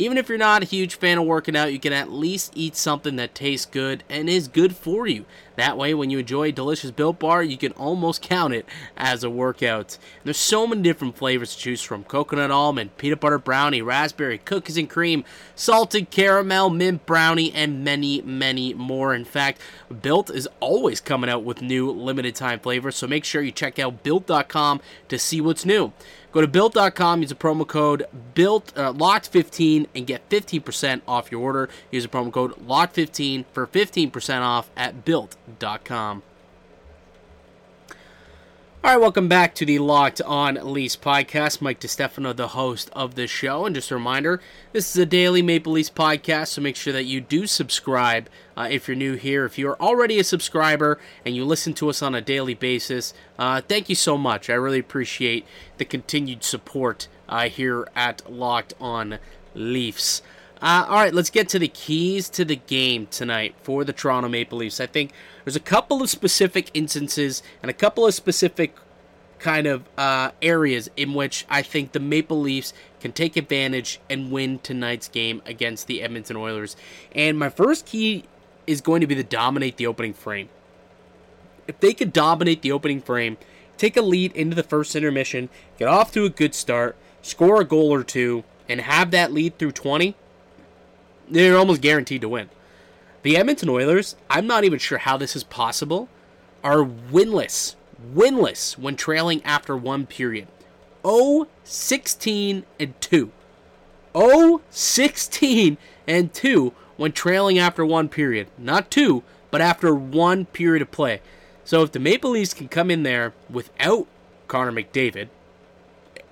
Even 0.00 0.16
if 0.16 0.30
you're 0.30 0.38
not 0.38 0.62
a 0.62 0.66
huge 0.66 0.94
fan 0.94 1.18
of 1.18 1.26
working 1.26 1.54
out, 1.54 1.74
you 1.74 1.78
can 1.78 1.92
at 1.92 2.10
least 2.10 2.52
eat 2.54 2.74
something 2.74 3.16
that 3.16 3.34
tastes 3.34 3.66
good 3.66 4.02
and 4.08 4.30
is 4.30 4.48
good 4.48 4.74
for 4.74 5.06
you. 5.06 5.26
That 5.56 5.76
way, 5.76 5.92
when 5.92 6.08
you 6.08 6.20
enjoy 6.20 6.44
a 6.44 6.52
delicious 6.52 6.90
Built 6.90 7.18
Bar, 7.18 7.42
you 7.42 7.58
can 7.58 7.72
almost 7.72 8.22
count 8.22 8.54
it 8.54 8.64
as 8.96 9.22
a 9.22 9.28
workout. 9.28 9.98
And 9.98 10.24
there's 10.24 10.38
so 10.38 10.66
many 10.66 10.80
different 10.80 11.18
flavors 11.18 11.54
to 11.54 11.60
choose 11.60 11.82
from 11.82 12.04
coconut 12.04 12.50
almond, 12.50 12.96
peanut 12.96 13.20
butter 13.20 13.36
brownie, 13.36 13.82
raspberry, 13.82 14.38
cookies 14.38 14.78
and 14.78 14.88
cream, 14.88 15.22
salted 15.54 16.08
caramel, 16.08 16.70
mint 16.70 17.04
brownie, 17.04 17.52
and 17.52 17.84
many, 17.84 18.22
many 18.22 18.72
more. 18.72 19.14
In 19.14 19.26
fact, 19.26 19.60
Built 20.00 20.30
is 20.30 20.48
always 20.60 21.02
coming 21.02 21.28
out 21.28 21.44
with 21.44 21.60
new 21.60 21.90
limited 21.90 22.34
time 22.34 22.60
flavors, 22.60 22.96
so 22.96 23.06
make 23.06 23.26
sure 23.26 23.42
you 23.42 23.52
check 23.52 23.78
out 23.78 24.02
built.com 24.02 24.80
to 25.08 25.18
see 25.18 25.42
what's 25.42 25.66
new. 25.66 25.92
Go 26.32 26.40
to 26.40 26.46
built.com, 26.46 27.22
use 27.22 27.28
the 27.30 27.34
promo 27.34 27.66
code 27.66 28.06
built 28.34 28.72
uh, 28.76 28.92
locked15 28.92 29.86
and 29.94 30.06
get 30.06 30.28
15% 30.28 31.02
off 31.08 31.32
your 31.32 31.40
order. 31.40 31.68
Use 31.90 32.04
the 32.04 32.08
promo 32.08 32.32
code 32.32 32.52
locked15 32.66 33.44
for 33.52 33.66
15% 33.66 34.40
off 34.40 34.70
at 34.76 35.04
built.com. 35.04 36.22
All 38.82 38.92
right, 38.92 39.00
welcome 39.00 39.28
back 39.28 39.54
to 39.56 39.66
the 39.66 39.78
Locked 39.78 40.22
On 40.22 40.54
Leafs 40.54 40.96
podcast. 40.96 41.60
Mike 41.60 41.80
DiStefano, 41.80 42.34
the 42.34 42.48
host 42.48 42.88
of 42.94 43.14
the 43.14 43.26
show. 43.26 43.66
And 43.66 43.74
just 43.74 43.90
a 43.90 43.94
reminder, 43.94 44.40
this 44.72 44.88
is 44.88 45.02
a 45.02 45.04
daily 45.04 45.42
Maple 45.42 45.72
Leafs 45.72 45.90
podcast, 45.90 46.48
so 46.48 46.62
make 46.62 46.76
sure 46.76 46.94
that 46.94 47.04
you 47.04 47.20
do 47.20 47.46
subscribe 47.46 48.30
uh, 48.56 48.68
if 48.70 48.88
you're 48.88 48.96
new 48.96 49.16
here. 49.16 49.44
If 49.44 49.58
you're 49.58 49.76
already 49.76 50.18
a 50.18 50.24
subscriber 50.24 50.98
and 51.26 51.36
you 51.36 51.44
listen 51.44 51.74
to 51.74 51.90
us 51.90 52.00
on 52.00 52.14
a 52.14 52.22
daily 52.22 52.54
basis, 52.54 53.12
uh, 53.38 53.60
thank 53.60 53.90
you 53.90 53.94
so 53.94 54.16
much. 54.16 54.48
I 54.48 54.54
really 54.54 54.78
appreciate 54.78 55.44
the 55.76 55.84
continued 55.84 56.42
support 56.42 57.06
uh, 57.28 57.50
here 57.50 57.86
at 57.94 58.32
Locked 58.32 58.72
On 58.80 59.18
Leafs. 59.54 60.22
Uh, 60.62 60.84
all 60.88 60.96
right, 60.96 61.14
let's 61.14 61.30
get 61.30 61.48
to 61.48 61.58
the 61.58 61.68
keys 61.68 62.28
to 62.28 62.44
the 62.44 62.56
game 62.56 63.06
tonight 63.06 63.54
for 63.62 63.82
the 63.82 63.94
Toronto 63.94 64.28
Maple 64.28 64.58
Leafs. 64.58 64.78
I 64.78 64.86
think 64.86 65.12
there's 65.44 65.56
a 65.56 65.60
couple 65.60 66.02
of 66.02 66.10
specific 66.10 66.70
instances 66.74 67.42
and 67.62 67.70
a 67.70 67.74
couple 67.74 68.06
of 68.06 68.12
specific 68.12 68.76
kind 69.38 69.66
of 69.66 69.88
uh, 69.96 70.32
areas 70.42 70.90
in 70.98 71.14
which 71.14 71.46
I 71.48 71.62
think 71.62 71.92
the 71.92 72.00
Maple 72.00 72.38
Leafs 72.38 72.74
can 73.00 73.12
take 73.12 73.38
advantage 73.38 74.00
and 74.10 74.30
win 74.30 74.58
tonight's 74.58 75.08
game 75.08 75.40
against 75.46 75.86
the 75.86 76.02
Edmonton 76.02 76.36
Oilers. 76.36 76.76
And 77.12 77.38
my 77.38 77.48
first 77.48 77.86
key 77.86 78.24
is 78.66 78.82
going 78.82 79.00
to 79.00 79.06
be 79.06 79.14
to 79.14 79.24
dominate 79.24 79.78
the 79.78 79.86
opening 79.86 80.12
frame. 80.12 80.50
If 81.66 81.80
they 81.80 81.94
could 81.94 82.12
dominate 82.12 82.60
the 82.60 82.72
opening 82.72 83.00
frame, 83.00 83.38
take 83.78 83.96
a 83.96 84.02
lead 84.02 84.32
into 84.32 84.54
the 84.54 84.62
first 84.62 84.94
intermission, 84.94 85.48
get 85.78 85.88
off 85.88 86.12
to 86.12 86.26
a 86.26 86.30
good 86.30 86.54
start, 86.54 86.96
score 87.22 87.62
a 87.62 87.64
goal 87.64 87.90
or 87.90 88.04
two, 88.04 88.44
and 88.68 88.82
have 88.82 89.10
that 89.12 89.32
lead 89.32 89.56
through 89.56 89.72
20, 89.72 90.14
they're 91.30 91.56
almost 91.56 91.80
guaranteed 91.80 92.20
to 92.22 92.28
win. 92.28 92.50
The 93.22 93.36
Edmonton 93.36 93.68
Oilers, 93.68 94.16
I'm 94.28 94.46
not 94.46 94.64
even 94.64 94.78
sure 94.78 94.98
how 94.98 95.16
this 95.16 95.36
is 95.36 95.44
possible, 95.44 96.08
are 96.64 96.84
winless, 96.84 97.74
winless 98.14 98.78
when 98.78 98.96
trailing 98.96 99.42
after 99.44 99.76
one 99.76 100.06
period. 100.06 100.48
0 101.06 101.48
16 101.64 102.64
and 102.78 103.00
2. 103.00 103.32
0 104.16 104.60
16 104.70 105.78
and 106.06 106.34
2 106.34 106.72
when 106.96 107.12
trailing 107.12 107.58
after 107.58 107.84
one 107.84 108.08
period. 108.08 108.48
Not 108.58 108.90
two, 108.90 109.22
but 109.50 109.60
after 109.60 109.94
one 109.94 110.44
period 110.46 110.82
of 110.82 110.90
play. 110.90 111.22
So 111.64 111.82
if 111.82 111.92
the 111.92 111.98
Maple 111.98 112.30
Leafs 112.30 112.52
can 112.52 112.68
come 112.68 112.90
in 112.90 113.04
there 113.04 113.32
without 113.48 114.06
Connor 114.48 114.72
McDavid, 114.72 115.28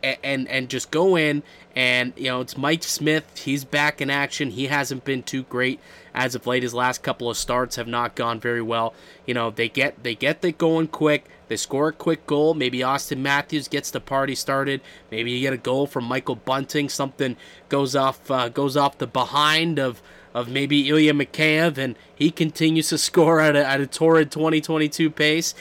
and 0.03 0.49
and 0.49 0.69
just 0.69 0.91
go 0.91 1.17
in 1.17 1.43
and 1.75 2.13
you 2.17 2.27
know 2.27 2.41
it's 2.41 2.57
Mike 2.57 2.83
Smith. 2.83 3.25
He's 3.39 3.65
back 3.65 4.01
in 4.01 4.11
action. 4.11 4.51
He 4.51 4.67
hasn't 4.67 5.05
been 5.05 5.23
too 5.23 5.45
great 5.45 5.81
as 6.15 6.35
of 6.35 6.47
late. 6.47 6.63
His 6.63 6.75
last 6.75 7.03
couple 7.03 7.31
of 7.31 7.37
starts 7.37 7.77
have 7.77 7.89
not 7.89 8.15
gone 8.15 8.41
very 8.41 8.63
well. 8.63 8.95
You 9.27 9.35
know 9.35 9.51
they 9.51 9.69
get 9.69 10.03
they 10.03 10.15
get 10.15 10.45
it 10.45 10.59
going 10.59 10.89
quick. 10.89 11.27
They 11.49 11.57
score 11.57 11.89
a 11.89 11.93
quick 11.93 12.27
goal. 12.27 12.55
Maybe 12.55 12.81
Auston 12.81 13.19
Matthews 13.19 13.69
gets 13.69 13.91
the 13.91 14.01
party 14.01 14.35
started. 14.35 14.81
Maybe 15.11 15.31
you 15.31 15.41
get 15.41 15.53
a 15.53 15.59
goal 15.59 15.87
from 15.87 16.05
Michael 16.05 16.37
Bunting. 16.37 16.89
Something 16.89 17.37
goes 17.69 17.97
off 17.97 18.31
uh, 18.31 18.49
goes 18.49 18.77
off 18.77 18.99
the 18.99 19.07
behind 19.07 19.79
of 19.79 20.03
of 20.35 20.49
maybe 20.49 20.89
Ilya 20.89 21.15
Mikheyev, 21.15 21.79
and 21.79 21.97
he 22.15 22.31
continues 22.31 22.91
to 22.91 22.99
score 23.09 23.41
at 23.41 23.57
a, 23.57 23.67
at 23.67 23.81
a 23.81 23.87
torrid 23.87 24.31
2022 24.31 25.11
pace 25.11 25.55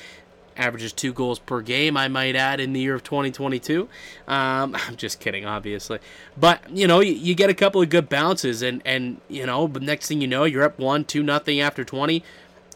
averages 0.57 0.93
two 0.93 1.13
goals 1.13 1.39
per 1.39 1.61
game, 1.61 1.95
I 1.95 2.07
might 2.07 2.35
add, 2.35 2.59
in 2.59 2.73
the 2.73 2.79
year 2.79 2.95
of 2.95 3.03
2022. 3.03 3.87
Um, 4.27 4.75
I'm 4.87 4.95
just 4.95 5.19
kidding, 5.19 5.45
obviously. 5.45 5.99
But, 6.37 6.69
you 6.69 6.87
know, 6.87 6.99
you, 6.99 7.13
you, 7.13 7.35
get 7.35 7.49
a 7.49 7.53
couple 7.53 7.81
of 7.81 7.89
good 7.89 8.09
bounces, 8.09 8.61
and, 8.61 8.81
and 8.85 9.21
you 9.27 9.45
know, 9.45 9.67
but 9.67 9.81
next 9.81 10.07
thing 10.07 10.21
you 10.21 10.27
know, 10.27 10.43
you're 10.43 10.63
up 10.63 10.79
1 10.79 11.05
2 11.05 11.23
nothing 11.23 11.59
after 11.59 11.83
20. 11.83 12.23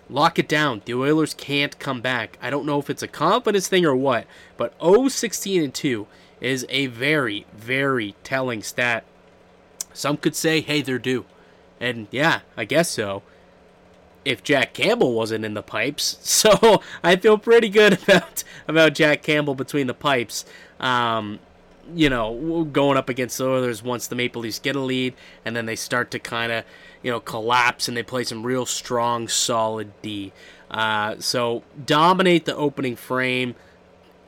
Lock 0.09 0.37
it 0.37 0.49
down. 0.49 0.81
The 0.85 0.93
Oilers 0.93 1.33
can't 1.33 1.79
come 1.79 2.01
back. 2.01 2.37
I 2.41 2.49
don't 2.49 2.65
know 2.65 2.79
if 2.79 2.89
it's 2.89 3.03
a 3.03 3.07
confidence 3.07 3.67
thing 3.67 3.85
or 3.85 3.95
what, 3.95 4.25
but 4.57 4.73
0 4.81 5.07
16 5.07 5.63
and 5.63 5.73
2 5.73 6.07
is 6.41 6.65
a 6.69 6.87
very, 6.87 7.45
very 7.53 8.15
telling 8.23 8.61
stat. 8.61 9.05
Some 9.93 10.17
could 10.17 10.35
say, 10.35 10.61
hey, 10.61 10.81
they're 10.81 10.99
due. 10.99 11.25
And 11.79 12.07
yeah, 12.11 12.41
I 12.57 12.65
guess 12.65 12.89
so 12.89 13.23
if 14.23 14.43
Jack 14.43 14.73
Campbell 14.73 15.13
wasn't 15.13 15.45
in 15.45 15.53
the 15.53 15.63
pipes. 15.63 16.17
So 16.41 16.81
I 17.03 17.17
feel 17.17 17.37
pretty 17.37 17.69
good 17.69 17.93
about 18.03 18.43
about 18.67 18.93
Jack 18.93 19.21
Campbell 19.21 19.53
between 19.53 19.87
the 19.87 19.93
pipes. 19.93 20.45
Um, 20.79 21.39
you 21.93 22.09
know, 22.09 22.63
going 22.71 22.97
up 22.97 23.09
against 23.09 23.37
the 23.37 23.47
Oilers 23.47 23.83
once 23.83 24.07
the 24.07 24.15
Maple 24.15 24.41
Leafs 24.41 24.59
get 24.59 24.75
a 24.75 24.79
lead, 24.79 25.13
and 25.45 25.55
then 25.55 25.65
they 25.65 25.75
start 25.75 26.11
to 26.11 26.19
kind 26.19 26.51
of, 26.51 26.63
you 27.01 27.11
know, 27.11 27.19
collapse 27.19 27.87
and 27.87 27.97
they 27.97 28.03
play 28.03 28.23
some 28.23 28.43
real 28.43 28.65
strong, 28.65 29.27
solid 29.27 29.91
D. 30.01 30.31
Uh, 30.69 31.15
so 31.19 31.63
dominate 31.85 32.45
the 32.45 32.55
opening 32.55 32.95
frame, 32.95 33.55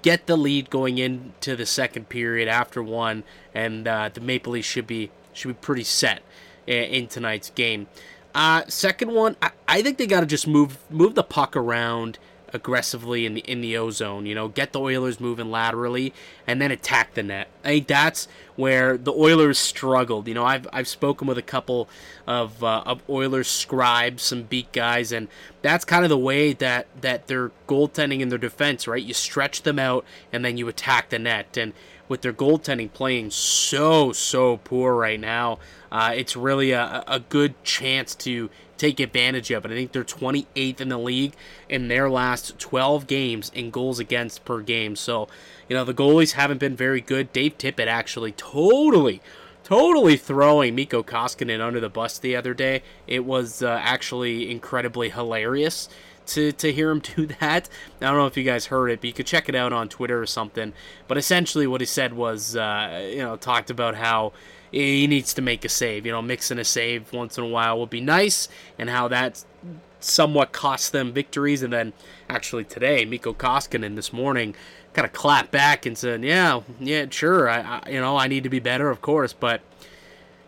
get 0.02 0.28
the 0.28 0.36
lead 0.36 0.70
going 0.70 0.98
into 0.98 1.56
the 1.56 1.66
second 1.66 2.10
period 2.10 2.48
after 2.48 2.84
one, 2.84 3.24
and 3.54 3.88
uh, 3.88 4.10
the 4.14 4.22
Maple 4.22 4.54
Leafs 4.54 4.68
should 4.68 4.88
be 4.88 5.10
should 5.32 5.48
be 5.48 5.54
pretty 5.54 5.84
set 5.84 6.22
in, 6.68 6.84
in 6.84 7.08
tonight's 7.08 7.50
game. 7.50 7.88
Uh, 8.36 8.64
second 8.68 9.14
one, 9.14 9.36
I, 9.42 9.52
I 9.68 9.82
think 9.82 9.98
they 9.98 10.08
got 10.08 10.22
to 10.22 10.26
just 10.26 10.48
move 10.48 10.78
move 10.90 11.16
the 11.16 11.24
puck 11.24 11.56
around 11.56 12.18
aggressively 12.54 13.26
in 13.26 13.34
the 13.34 13.42
in 13.42 13.62
the 13.62 13.76
ozone. 13.76 14.26
You 14.26 14.36
know, 14.36 14.48
get 14.48 14.72
the 14.72 14.80
Oilers 14.80 15.20
moving 15.20 15.52
laterally 15.52 16.14
and 16.48 16.62
then 16.62 16.72
attack 16.72 17.16
the 17.16 17.24
net. 17.24 17.48
I 17.64 17.70
think 17.70 17.88
that's 17.88 18.28
where 18.56 18.98
the 18.98 19.12
Oilers 19.12 19.58
struggled. 19.58 20.28
You 20.28 20.36
know, 20.36 20.46
I've 20.46 20.68
I've 20.72 20.88
spoken 20.88 21.28
with 21.28 21.38
a 21.38 21.44
couple 21.44 21.90
of 22.28 22.64
uh, 22.64 22.84
of 22.86 23.02
Oilers 23.10 23.48
scribes, 23.48 24.24
some 24.24 24.44
beat 24.44 24.72
guys, 24.72 25.12
and 25.12 25.28
that's 25.62 25.84
kind 25.84 26.04
of 26.06 26.10
the 26.10 26.18
way 26.18 26.54
that 26.54 26.88
that 27.02 27.28
their 27.28 27.52
goaltending 27.68 28.22
and 28.22 28.32
their 28.32 28.40
defense, 28.40 28.88
right? 28.88 29.04
You 29.04 29.14
stretch 29.14 29.64
them 29.64 29.80
out 29.80 30.06
and 30.32 30.46
then 30.46 30.58
you 30.58 30.68
attack 30.68 31.10
the 31.10 31.20
net. 31.20 31.58
And 31.58 31.74
with 32.14 32.22
their 32.22 32.32
goaltending 32.32 32.94
playing 32.94 33.32
so 33.32 34.12
so 34.12 34.58
poor 34.58 34.94
right 34.94 35.20
now, 35.20 35.58
uh, 35.92 36.14
it's 36.16 36.36
really 36.36 36.70
a, 36.70 37.04
a 37.08 37.20
good 37.20 37.56
chance 37.64 38.14
to 38.14 38.52
take 38.78 39.00
advantage 39.00 39.50
of 39.50 39.66
it. 39.66 39.72
I 39.72 39.74
think 39.74 39.94
they're 39.94 40.04
28th 40.04 40.80
in 40.80 40.90
the 40.90 41.00
league 41.00 41.34
in 41.68 41.88
their 41.88 42.12
last 42.12 42.60
12 42.60 43.08
games 43.08 43.52
in 43.56 43.72
goals 43.72 43.98
against 43.98 44.46
per 44.46 44.62
game. 44.62 44.96
So, 44.96 45.28
you 45.68 45.76
know, 45.76 45.84
the 45.84 45.94
goalies 45.96 46.34
haven't 46.34 46.60
been 46.60 46.76
very 46.76 47.02
good. 47.02 47.34
Dave 47.34 47.58
Tippett 47.58 47.88
actually 47.88 48.34
totally, 48.34 49.20
totally 49.64 50.16
throwing 50.16 50.76
Mikko 50.76 51.02
Koskinen 51.02 51.66
under 51.66 51.80
the 51.80 51.90
bus 51.90 52.20
the 52.20 52.36
other 52.36 52.54
day. 52.54 52.84
It 53.08 53.26
was 53.26 53.64
uh, 53.64 53.80
actually 53.82 54.52
incredibly 54.52 55.10
hilarious 55.10 55.90
to, 56.28 56.52
to 56.54 56.72
hear 56.72 56.90
him 56.92 57.00
do 57.16 57.26
that. 57.26 57.70
I 58.02 58.06
don't 58.06 58.18
know 58.18 58.28
if 58.28 58.38
you 58.38 58.44
guys 58.44 58.68
heard 58.68 58.90
it, 58.90 59.02
but 59.02 59.08
you 59.08 59.14
could 59.14 59.28
check 59.28 59.50
it 59.50 59.56
out 59.56 59.74
on 59.74 59.90
Twitter 59.90 60.22
or 60.22 60.26
something. 60.26 60.74
But 61.08 61.18
essentially, 61.18 61.68
what 61.68 61.82
he 61.82 61.86
said 61.86 62.14
was, 62.14 62.56
uh, 62.56 63.10
you 63.12 63.20
know, 63.20 63.36
talked 63.36 63.70
about 63.70 63.96
how 63.96 64.34
he 64.72 65.08
needs 65.08 65.34
to 65.36 65.42
make 65.42 65.64
a 65.66 65.70
save. 65.70 66.06
You 66.06 66.12
know, 66.12 66.22
mixing 66.22 66.60
a 66.60 66.64
save 66.64 67.14
once 67.14 67.38
in 67.38 67.44
a 67.44 67.48
while 67.48 67.80
would 67.80 67.90
be 67.90 68.02
nice, 68.02 68.48
and 68.78 68.90
how 68.90 69.08
that 69.10 69.44
somewhat 70.00 70.52
cost 70.52 70.92
them 70.92 71.14
victories. 71.14 71.64
And 71.64 71.72
then 71.72 71.94
actually 72.30 72.66
today, 72.66 73.06
Mikko 73.06 73.34
Koskinen 73.34 73.96
this 73.96 74.12
morning 74.12 74.56
kind 74.94 75.06
of 75.06 75.14
clapped 75.14 75.52
back 75.52 75.86
and 75.86 75.98
said, 75.98 76.24
"Yeah, 76.24 76.62
yeah, 76.80 77.06
sure. 77.10 77.50
I, 77.50 77.82
I, 77.86 77.90
you 77.90 78.00
know, 78.02 78.18
I 78.18 78.28
need 78.28 78.44
to 78.44 78.50
be 78.50 78.60
better, 78.60 78.90
of 78.90 79.02
course, 79.02 79.34
but." 79.34 79.62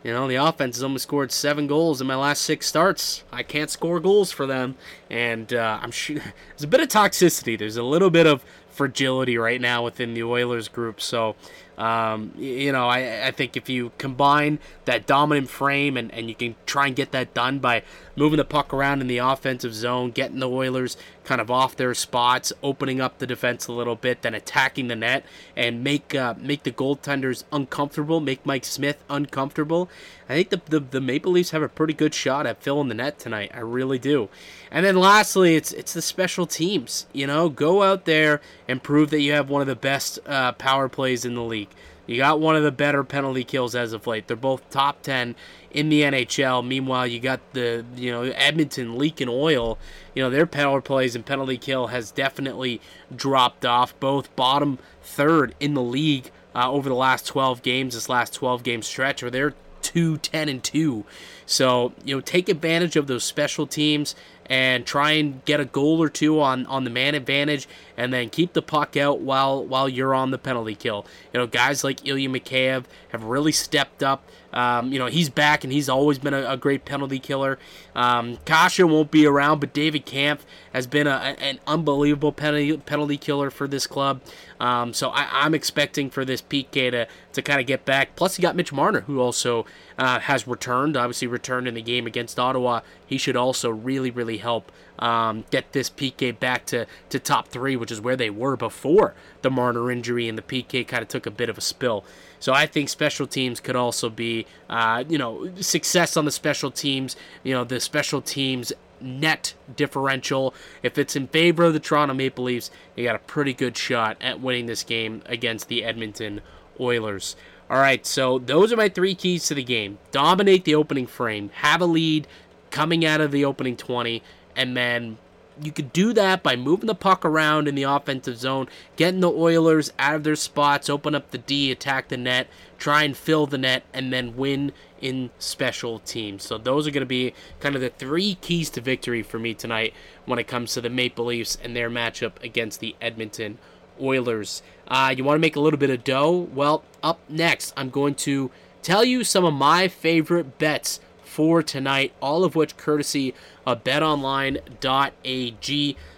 You 0.05 0.11
know, 0.13 0.27
the 0.27 0.35
offense 0.35 0.75
has 0.75 0.83
only 0.83 0.99
scored 0.99 1.31
seven 1.31 1.65
goals 1.65 1.99
in 1.99 2.05
my 2.05 2.15
last 2.15 2.43
six 2.43 2.67
starts. 2.67 3.23
I 3.31 3.41
can't 3.41 3.71
score 3.71 3.99
goals 3.99 4.31
for 4.31 4.45
them, 4.45 4.75
and 5.09 5.51
uh, 5.51 5.79
I'm 5.81 5.89
sure 5.89 6.17
there's 6.49 6.63
a 6.63 6.67
bit 6.67 6.79
of 6.79 6.89
toxicity. 6.89 7.57
There's 7.57 7.75
a 7.75 7.81
little 7.81 8.11
bit 8.11 8.27
of 8.27 8.45
fragility 8.69 9.35
right 9.35 9.59
now 9.59 9.83
within 9.83 10.13
the 10.13 10.21
Oilers 10.21 10.67
group. 10.67 11.01
So 11.01 11.35
um, 11.77 12.31
you 12.37 12.71
know, 12.71 12.87
I, 12.87 13.27
I 13.27 13.31
think 13.31 13.57
if 13.57 13.69
you 13.69 13.91
combine 13.97 14.59
that 14.85 15.05
dominant 15.05 15.49
frame 15.49 15.97
and, 15.97 16.11
and 16.13 16.29
you 16.29 16.35
can 16.35 16.55
try 16.65 16.87
and 16.87 16.95
get 16.95 17.11
that 17.11 17.33
done 17.33 17.59
by 17.59 17.83
moving 18.15 18.37
the 18.37 18.45
puck 18.45 18.73
around 18.73 19.01
in 19.01 19.07
the 19.07 19.17
offensive 19.17 19.73
zone, 19.73 20.11
getting 20.11 20.39
the 20.39 20.49
Oilers 20.49 20.95
kind 21.25 21.41
of 21.41 21.51
off 21.51 21.75
their 21.75 21.93
spots, 21.93 22.53
opening 22.63 23.01
up 23.01 23.17
the 23.17 23.27
defense 23.27 23.67
a 23.67 23.73
little 23.73 23.95
bit, 23.95 24.21
then 24.21 24.33
attacking 24.33 24.87
the 24.87 24.95
net 24.95 25.25
and 25.55 25.83
make 25.83 26.15
uh, 26.15 26.35
make 26.37 26.63
the 26.63 26.71
goaltenders 26.71 27.43
uncomfortable, 27.51 28.19
make 28.19 28.45
Mike 28.45 28.63
Smith 28.63 29.03
uncomfortable. 29.09 29.89
I 30.29 30.33
think 30.33 30.49
the, 30.49 30.61
the, 30.67 30.79
the 30.79 31.01
Maple 31.01 31.31
Leafs 31.31 31.51
have 31.51 31.61
a 31.61 31.69
pretty 31.69 31.93
good 31.93 32.13
shot 32.13 32.47
at 32.47 32.61
filling 32.61 32.87
the 32.87 32.95
net 32.95 33.19
tonight. 33.19 33.51
I 33.53 33.59
really 33.59 33.99
do. 33.99 34.29
And 34.71 34.85
then 34.85 34.95
lastly, 34.95 35.55
it's 35.55 35.71
it's 35.73 35.93
the 35.93 36.01
special 36.01 36.45
teams. 36.45 37.05
You 37.11 37.27
know, 37.27 37.49
go 37.49 37.83
out 37.83 38.05
there 38.05 38.41
and 38.67 38.81
prove 38.81 39.09
that 39.09 39.21
you 39.21 39.33
have 39.33 39.49
one 39.49 39.61
of 39.61 39.67
the 39.67 39.75
best 39.75 40.19
uh, 40.25 40.53
power 40.53 40.89
plays 40.89 41.25
in 41.25 41.35
the 41.35 41.43
league. 41.43 41.64
You 42.07 42.17
got 42.17 42.39
one 42.39 42.55
of 42.55 42.63
the 42.63 42.71
better 42.71 43.03
penalty 43.03 43.43
kills 43.43 43.75
as 43.75 43.93
of 43.93 44.05
late. 44.05 44.27
They're 44.27 44.37
both 44.37 44.69
top 44.69 45.01
10 45.01 45.35
in 45.71 45.89
the 45.89 46.01
NHL. 46.01 46.65
Meanwhile, 46.65 47.07
you 47.07 47.19
got 47.19 47.39
the, 47.53 47.83
you 47.95 48.11
know, 48.11 48.23
Edmonton 48.23 48.97
leaking 48.97 49.29
oil. 49.29 49.77
You 50.13 50.23
know, 50.23 50.29
their 50.29 50.45
power 50.45 50.81
plays 50.81 51.15
and 51.15 51.25
penalty 51.25 51.57
kill 51.57 51.87
has 51.87 52.11
definitely 52.11 52.79
dropped 53.15 53.65
off. 53.65 53.99
Both 53.99 54.35
bottom 54.35 54.79
third 55.01 55.55
in 55.59 55.73
the 55.73 55.81
league 55.81 56.31
uh, 56.53 56.71
over 56.71 56.89
the 56.89 56.95
last 56.95 57.25
12 57.27 57.61
games, 57.61 57.95
this 57.95 58.07
last 58.07 58.33
12 58.33 58.63
game 58.63 58.81
stretch, 58.81 59.23
or 59.23 59.29
they're 59.29 59.55
2 59.81 60.17
10 60.17 60.49
and 60.49 60.63
2. 60.63 61.05
So, 61.45 61.93
you 62.03 62.15
know, 62.15 62.21
take 62.21 62.49
advantage 62.49 62.95
of 62.95 63.07
those 63.07 63.23
special 63.23 63.67
teams 63.67 64.15
and 64.47 64.85
try 64.85 65.11
and 65.11 65.43
get 65.45 65.59
a 65.59 65.65
goal 65.65 66.01
or 66.01 66.09
two 66.09 66.39
on, 66.39 66.65
on 66.67 66.83
the 66.83 66.89
man 66.89 67.15
advantage 67.15 67.67
and 67.97 68.13
then 68.13 68.29
keep 68.29 68.53
the 68.53 68.61
puck 68.61 68.95
out 68.95 69.19
while 69.19 69.63
while 69.63 69.89
you're 69.89 70.13
on 70.13 70.31
the 70.31 70.37
penalty 70.37 70.75
kill. 70.75 71.05
You 71.33 71.39
know, 71.39 71.47
guys 71.47 71.83
like 71.83 72.05
Ilya 72.07 72.29
Mikheyev 72.29 72.85
have 73.09 73.23
really 73.23 73.51
stepped 73.51 74.03
up. 74.03 74.23
Um, 74.53 74.93
you 74.93 74.99
know, 74.99 75.07
he's 75.07 75.29
back 75.29 75.65
and 75.65 75.73
he's 75.73 75.89
always 75.89 76.17
been 76.17 76.33
a, 76.33 76.51
a 76.51 76.55
great 76.55 76.85
penalty 76.85 77.19
killer. 77.19 77.59
Um, 77.93 78.37
Kase 78.45 78.79
won't 78.79 79.11
be 79.11 79.25
around, 79.25 79.59
but 79.59 79.73
David 79.73 80.05
Kampf 80.05 80.45
has 80.71 80.87
been 80.87 81.07
a, 81.07 81.35
an 81.39 81.59
unbelievable 81.67 82.31
penalty, 82.31 82.77
penalty 82.77 83.17
killer 83.17 83.49
for 83.49 83.67
this 83.67 83.85
club. 83.85 84.21
Um, 84.59 84.93
so 84.93 85.09
I, 85.09 85.45
am 85.45 85.53
expecting 85.53 86.09
for 86.09 86.23
this 86.23 86.41
PK 86.41 86.91
to, 86.91 87.07
to 87.33 87.41
kind 87.41 87.59
of 87.59 87.67
get 87.67 87.83
back. 87.83 88.15
Plus, 88.15 88.37
you 88.37 88.41
got 88.41 88.55
Mitch 88.55 88.71
Marner, 88.71 89.01
who 89.01 89.19
also 89.19 89.65
uh, 89.97 90.19
has 90.19 90.47
returned, 90.47 90.97
obviously 90.97 91.27
returned 91.27 91.67
in 91.67 91.73
the 91.73 91.81
game 91.81 92.05
against 92.05 92.39
Ottawa. 92.39 92.81
He 93.05 93.17
should 93.17 93.35
also 93.35 93.69
really, 93.69 94.11
really 94.11 94.37
help 94.37 94.71
um, 94.99 95.45
get 95.51 95.71
this 95.71 95.89
PK 95.89 96.37
back 96.37 96.65
to, 96.67 96.85
to 97.09 97.19
top 97.19 97.47
three, 97.47 97.75
which 97.75 97.91
is 97.91 98.01
where 98.01 98.15
they 98.15 98.29
were 98.29 98.55
before 98.55 99.13
the 99.41 99.49
Marner 99.49 99.91
injury, 99.91 100.27
and 100.27 100.37
the 100.37 100.41
PK 100.41 100.87
kind 100.87 101.01
of 101.01 101.07
took 101.07 101.25
a 101.25 101.31
bit 101.31 101.49
of 101.49 101.57
a 101.57 101.61
spill. 101.61 102.03
So 102.39 102.53
I 102.53 102.65
think 102.65 102.89
special 102.89 103.27
teams 103.27 103.59
could 103.59 103.75
also 103.75 104.09
be, 104.09 104.45
uh, 104.69 105.03
you 105.07 105.17
know, 105.17 105.49
success 105.61 106.17
on 106.17 106.25
the 106.25 106.31
special 106.31 106.71
teams. 106.71 107.15
You 107.43 107.53
know, 107.53 107.63
the 107.63 107.79
special 107.79 108.21
teams 108.21 108.73
net 109.01 109.53
differential. 109.75 110.53
If 110.83 110.97
it's 110.97 111.15
in 111.15 111.27
favor 111.27 111.63
of 111.65 111.73
the 111.73 111.79
Toronto 111.79 112.13
Maple 112.13 112.45
Leafs, 112.45 112.71
you 112.95 113.03
got 113.03 113.15
a 113.15 113.19
pretty 113.19 113.53
good 113.53 113.77
shot 113.77 114.17
at 114.21 114.41
winning 114.41 114.65
this 114.65 114.83
game 114.83 115.21
against 115.25 115.67
the 115.67 115.83
Edmonton 115.83 116.41
Oilers. 116.79 117.35
All 117.69 117.79
right, 117.79 118.05
so 118.05 118.37
those 118.37 118.71
are 118.71 118.77
my 118.77 118.89
three 118.89 119.15
keys 119.15 119.47
to 119.47 119.55
the 119.55 119.63
game. 119.63 119.97
Dominate 120.11 120.65
the 120.65 120.75
opening 120.75 121.07
frame, 121.07 121.49
have 121.55 121.81
a 121.81 121.85
lead 121.85 122.27
coming 122.69 123.03
out 123.03 123.21
of 123.21 123.31
the 123.31 123.43
opening 123.43 123.75
20, 123.75 124.21
and 124.55 124.77
then 124.77 125.17
you 125.61 125.71
could 125.71 125.93
do 125.93 126.13
that 126.13 126.43
by 126.43 126.55
moving 126.55 126.87
the 126.87 126.95
puck 126.95 127.25
around 127.25 127.67
in 127.67 127.75
the 127.75 127.83
offensive 127.83 128.37
zone, 128.37 128.67
getting 128.97 129.21
the 129.21 129.31
Oilers 129.31 129.91
out 129.97 130.15
of 130.15 130.23
their 130.23 130.35
spots, 130.35 130.89
open 130.89 131.15
up 131.15 131.31
the 131.31 131.37
D, 131.37 131.71
attack 131.71 132.09
the 132.09 132.17
net, 132.17 132.47
try 132.77 133.03
and 133.03 133.15
fill 133.15 133.47
the 133.47 133.57
net, 133.57 133.83
and 133.93 134.11
then 134.11 134.35
win 134.35 134.71
in 135.01 135.29
special 135.39 135.99
teams. 135.99 136.43
So 136.43 136.57
those 136.57 136.87
are 136.87 136.91
going 136.91 137.01
to 137.01 137.05
be 137.05 137.33
kind 137.59 137.75
of 137.75 137.81
the 137.81 137.89
three 137.89 138.35
keys 138.35 138.69
to 138.71 138.81
victory 138.81 139.23
for 139.23 139.39
me 139.39 139.53
tonight 139.53 139.93
when 140.25 140.39
it 140.39 140.47
comes 140.47 140.73
to 140.73 140.81
the 140.81 140.89
Maple 140.89 141.25
Leafs 141.25 141.57
and 141.63 141.75
their 141.75 141.89
matchup 141.89 142.41
against 142.43 142.79
the 142.79 142.95
Edmonton 143.01 143.57
Oilers. 144.01 144.61
Uh, 144.87 145.13
you 145.15 145.23
want 145.23 145.35
to 145.35 145.41
make 145.41 145.55
a 145.55 145.59
little 145.59 145.79
bit 145.79 145.89
of 145.89 146.03
dough? 146.03 146.49
Well, 146.53 146.83
up 147.01 147.19
next, 147.29 147.73
I'm 147.75 147.89
going 147.89 148.15
to 148.15 148.51
tell 148.81 149.03
you 149.03 149.23
some 149.23 149.45
of 149.45 149.53
my 149.53 149.87
favorite 149.87 150.57
bets 150.57 150.99
for 151.23 151.61
tonight, 151.61 152.13
all 152.21 152.43
of 152.43 152.55
which 152.55 152.77
courtesy 152.77 153.33
of 153.65 153.83
betonline.ag. 153.83 154.61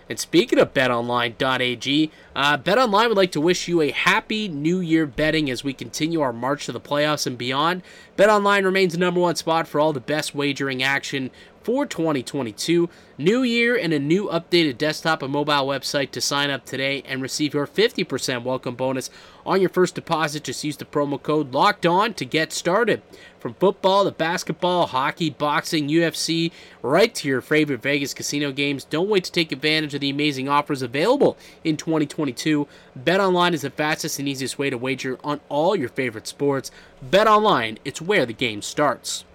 And 0.09 0.19
speaking 0.19 0.59
of 0.59 0.73
betonline.ag, 0.73 2.11
uh, 2.35 2.57
betonline 2.57 3.07
would 3.09 3.17
like 3.17 3.31
to 3.33 3.41
wish 3.41 3.67
you 3.67 3.81
a 3.81 3.91
happy 3.91 4.47
new 4.47 4.79
year 4.79 5.05
betting 5.05 5.49
as 5.49 5.63
we 5.63 5.73
continue 5.73 6.21
our 6.21 6.31
march 6.31 6.65
to 6.67 6.71
the 6.71 6.79
playoffs 6.79 7.27
and 7.27 7.37
beyond. 7.37 7.81
BetOnline 8.15 8.63
remains 8.63 8.93
the 8.93 8.99
number 8.99 9.19
one 9.19 9.35
spot 9.35 9.67
for 9.67 9.79
all 9.79 9.91
the 9.91 9.99
best 9.99 10.33
wagering 10.33 10.81
action 10.81 11.29
for 11.67 11.85
2022. 11.85 12.87
New 13.17 13.43
year 13.43 13.75
and 13.75 13.91
a 13.91 13.99
new 13.99 14.29
updated 14.29 14.77
desktop 14.77 15.21
and 15.21 15.33
mobile 15.33 15.67
website 15.67 16.11
to 16.11 16.21
sign 16.21 16.49
up 16.49 16.63
today 16.63 17.03
and 17.05 17.21
receive 17.21 17.53
your 17.53 17.67
50% 17.67 18.43
welcome 18.43 18.73
bonus 18.73 19.09
on 19.45 19.59
your 19.59 19.69
first 19.69 19.93
deposit. 19.93 20.45
Just 20.45 20.63
use 20.63 20.77
the 20.77 20.85
promo 20.85 21.21
code 21.21 21.51
LOCKED 21.51 21.85
ON 21.85 22.13
to 22.13 22.23
get 22.23 22.53
started. 22.53 23.01
From 23.37 23.53
football 23.55 24.05
to 24.05 24.11
basketball, 24.11 24.87
hockey, 24.87 25.29
boxing, 25.29 25.89
UFC, 25.89 26.53
right 26.81 27.13
to 27.15 27.27
your 27.27 27.41
favorite 27.41 27.81
Vegas 27.81 28.13
casino 28.13 28.53
games, 28.53 28.85
don't 28.85 29.09
wait 29.09 29.25
to 29.25 29.31
take 29.33 29.51
advantage 29.51 29.93
of 29.93 29.99
the 29.99 30.09
amazing 30.09 30.47
offers 30.47 30.81
available 30.81 31.37
in 31.65 31.75
2022. 31.75 32.65
BetOnline 32.97 33.51
is 33.51 33.63
the 33.63 33.71
fastest 33.71 34.19
and 34.19 34.29
easiest 34.29 34.57
way 34.57 34.69
to 34.69 34.77
wager 34.77 35.19
on 35.21 35.41
all 35.49 35.75
your 35.75 35.89
favorite 35.89 36.27
sports. 36.27 36.71
BetOnline, 37.05 37.77
it's 37.83 38.01
where 38.01 38.25
the 38.25 38.31
game 38.31 38.61
starts. 38.61 39.25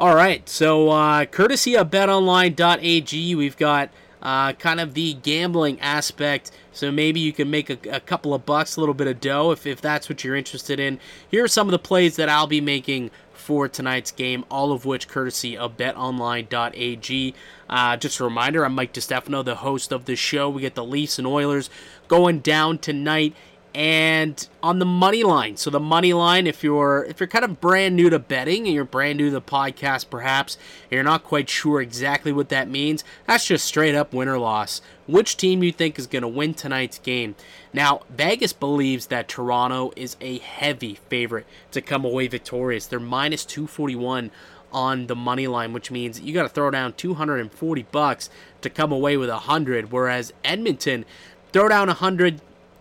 All 0.00 0.14
right, 0.14 0.48
so 0.48 0.88
uh, 0.88 1.26
courtesy 1.26 1.76
of 1.76 1.90
betonline.ag, 1.90 3.34
we've 3.34 3.56
got 3.58 3.90
uh, 4.22 4.54
kind 4.54 4.80
of 4.80 4.94
the 4.94 5.12
gambling 5.12 5.78
aspect. 5.78 6.52
So 6.72 6.90
maybe 6.90 7.20
you 7.20 7.34
can 7.34 7.50
make 7.50 7.68
a, 7.68 7.96
a, 7.96 8.00
couple 8.00 8.32
of 8.32 8.46
bucks, 8.46 8.76
a 8.76 8.80
little 8.80 8.94
bit 8.94 9.08
of 9.08 9.20
dough 9.20 9.50
if, 9.50 9.66
if 9.66 9.82
that's 9.82 10.08
what 10.08 10.24
you're 10.24 10.36
interested 10.36 10.80
in. 10.80 11.00
Here 11.30 11.44
are 11.44 11.48
some 11.48 11.66
of 11.66 11.72
the 11.72 11.78
plays 11.78 12.16
that 12.16 12.30
I'll 12.30 12.46
be 12.46 12.62
making 12.62 13.10
for 13.34 13.68
tonight's 13.68 14.10
game, 14.10 14.46
all 14.50 14.72
of 14.72 14.86
which 14.86 15.06
courtesy 15.06 15.54
of 15.54 15.76
betonline.ag. 15.76 17.34
Uh, 17.68 17.96
just 17.98 18.20
a 18.20 18.24
reminder, 18.24 18.64
I'm 18.64 18.74
Mike 18.74 18.94
DiStefano, 18.94 19.44
the 19.44 19.56
host 19.56 19.92
of 19.92 20.06
the 20.06 20.16
show. 20.16 20.48
We 20.48 20.62
get 20.62 20.76
the 20.76 20.84
Leafs 20.84 21.18
and 21.18 21.26
Oilers 21.26 21.68
going 22.08 22.38
down 22.38 22.78
tonight 22.78 23.34
and 23.74 24.48
on 24.62 24.80
the 24.80 24.86
money 24.86 25.22
line. 25.22 25.56
So 25.56 25.70
the 25.70 25.80
money 25.80 26.12
line, 26.12 26.46
if 26.46 26.64
you're 26.64 27.04
if 27.04 27.20
you're 27.20 27.28
kind 27.28 27.44
of 27.44 27.60
brand 27.60 27.94
new 27.94 28.10
to 28.10 28.18
betting 28.18 28.66
and 28.66 28.74
you're 28.74 28.84
brand 28.84 29.18
new 29.18 29.26
to 29.26 29.30
the 29.30 29.42
podcast, 29.42 30.10
perhaps 30.10 30.56
and 30.84 30.92
you're 30.92 31.02
not 31.02 31.22
quite 31.22 31.48
sure 31.48 31.80
exactly 31.80 32.32
what 32.32 32.48
that 32.48 32.68
means, 32.68 33.04
that's 33.26 33.46
just 33.46 33.64
straight 33.64 33.94
up 33.94 34.12
win 34.12 34.28
or 34.28 34.38
loss. 34.38 34.82
Which 35.06 35.36
team 35.36 35.62
you 35.62 35.72
think 35.72 35.98
is 35.98 36.06
going 36.06 36.22
to 36.22 36.28
win 36.28 36.54
tonight's 36.54 36.98
game? 36.98 37.36
Now 37.72 38.02
Vegas 38.10 38.52
believes 38.52 39.06
that 39.06 39.28
Toronto 39.28 39.92
is 39.94 40.16
a 40.20 40.38
heavy 40.38 40.98
favorite 41.08 41.46
to 41.70 41.80
come 41.80 42.04
away 42.04 42.26
victorious. 42.26 42.86
They're 42.86 42.98
minus 42.98 43.44
two 43.44 43.66
forty 43.66 43.96
one 43.96 44.30
on 44.72 45.06
the 45.06 45.16
money 45.16 45.46
line, 45.46 45.72
which 45.72 45.90
means 45.90 46.20
you 46.20 46.32
got 46.32 46.44
to 46.44 46.48
throw 46.48 46.70
down 46.70 46.92
240 46.92 47.82
bucks 47.90 48.30
to 48.60 48.70
come 48.70 48.92
away 48.92 49.16
with 49.16 49.28
a 49.28 49.32
100 49.32 49.90
whereas 49.90 50.32
Edmonton 50.44 51.04
throw 51.52 51.68
down 51.68 51.88
a 51.88 51.98
100 51.98 52.40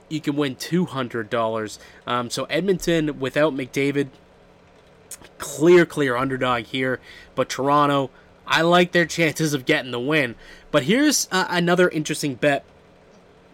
you 0.09 0.21
can 0.21 0.35
win 0.35 0.55
$200. 0.55 1.79
Um, 2.05 2.29
so 2.29 2.45
Edmonton 2.45 3.19
without 3.19 3.53
McDavid, 3.53 4.09
clear, 5.37 5.85
clear 5.85 6.15
underdog 6.15 6.65
here. 6.65 6.99
But 7.35 7.49
Toronto, 7.49 8.09
I 8.47 8.61
like 8.61 8.91
their 8.91 9.05
chances 9.05 9.53
of 9.53 9.65
getting 9.65 9.91
the 9.91 9.99
win. 9.99 10.35
But 10.71 10.83
here's 10.83 11.27
uh, 11.31 11.45
another 11.49 11.89
interesting 11.89 12.35
bet 12.35 12.65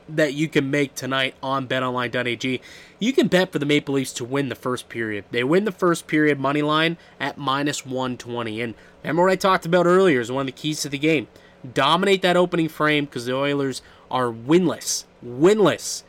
that 0.08 0.34
you 0.34 0.48
can 0.48 0.70
make 0.70 0.96
tonight 0.96 1.36
on 1.41 1.68
betonline.ag. 1.68 2.62
You 3.00 3.13
can 3.13 3.28
bet 3.28 3.52
for 3.52 3.60
the 3.60 3.65
Maple 3.65 3.96
Leafs 3.96 4.13
to 4.13 4.26
win 4.26 4.50
the 4.50 4.56
first 4.56 4.88
period. 4.88 5.26
They 5.32 5.44
win 5.44 5.65
the 5.65 5.72
first 5.72 6.08
period 6.08 6.39
money 6.39 6.62
line 6.62 6.98
at 7.20 7.38
minus 7.38 7.86
120. 7.86 8.62
And 8.62 8.76
remember 9.04 9.24
what 9.24 9.32
I 9.32 9.36
talked 9.36 9.65
about 9.65 9.86
earlier 9.86 10.20
is 10.20 10.32
one 10.32 10.41
of 10.41 10.46
the 10.48 10.52
keys 10.52 10.82
to 10.82 10.89
the 10.89 10.98
game. 10.98 11.28
Dominate 11.74 12.22
that 12.22 12.38
opening 12.38 12.70
frame 12.70 13.06
because 13.06 13.26
the 13.26 13.36
Oilers 13.36 13.82
are 14.12 14.28
winless. 14.28 15.06
Winless 15.26 16.04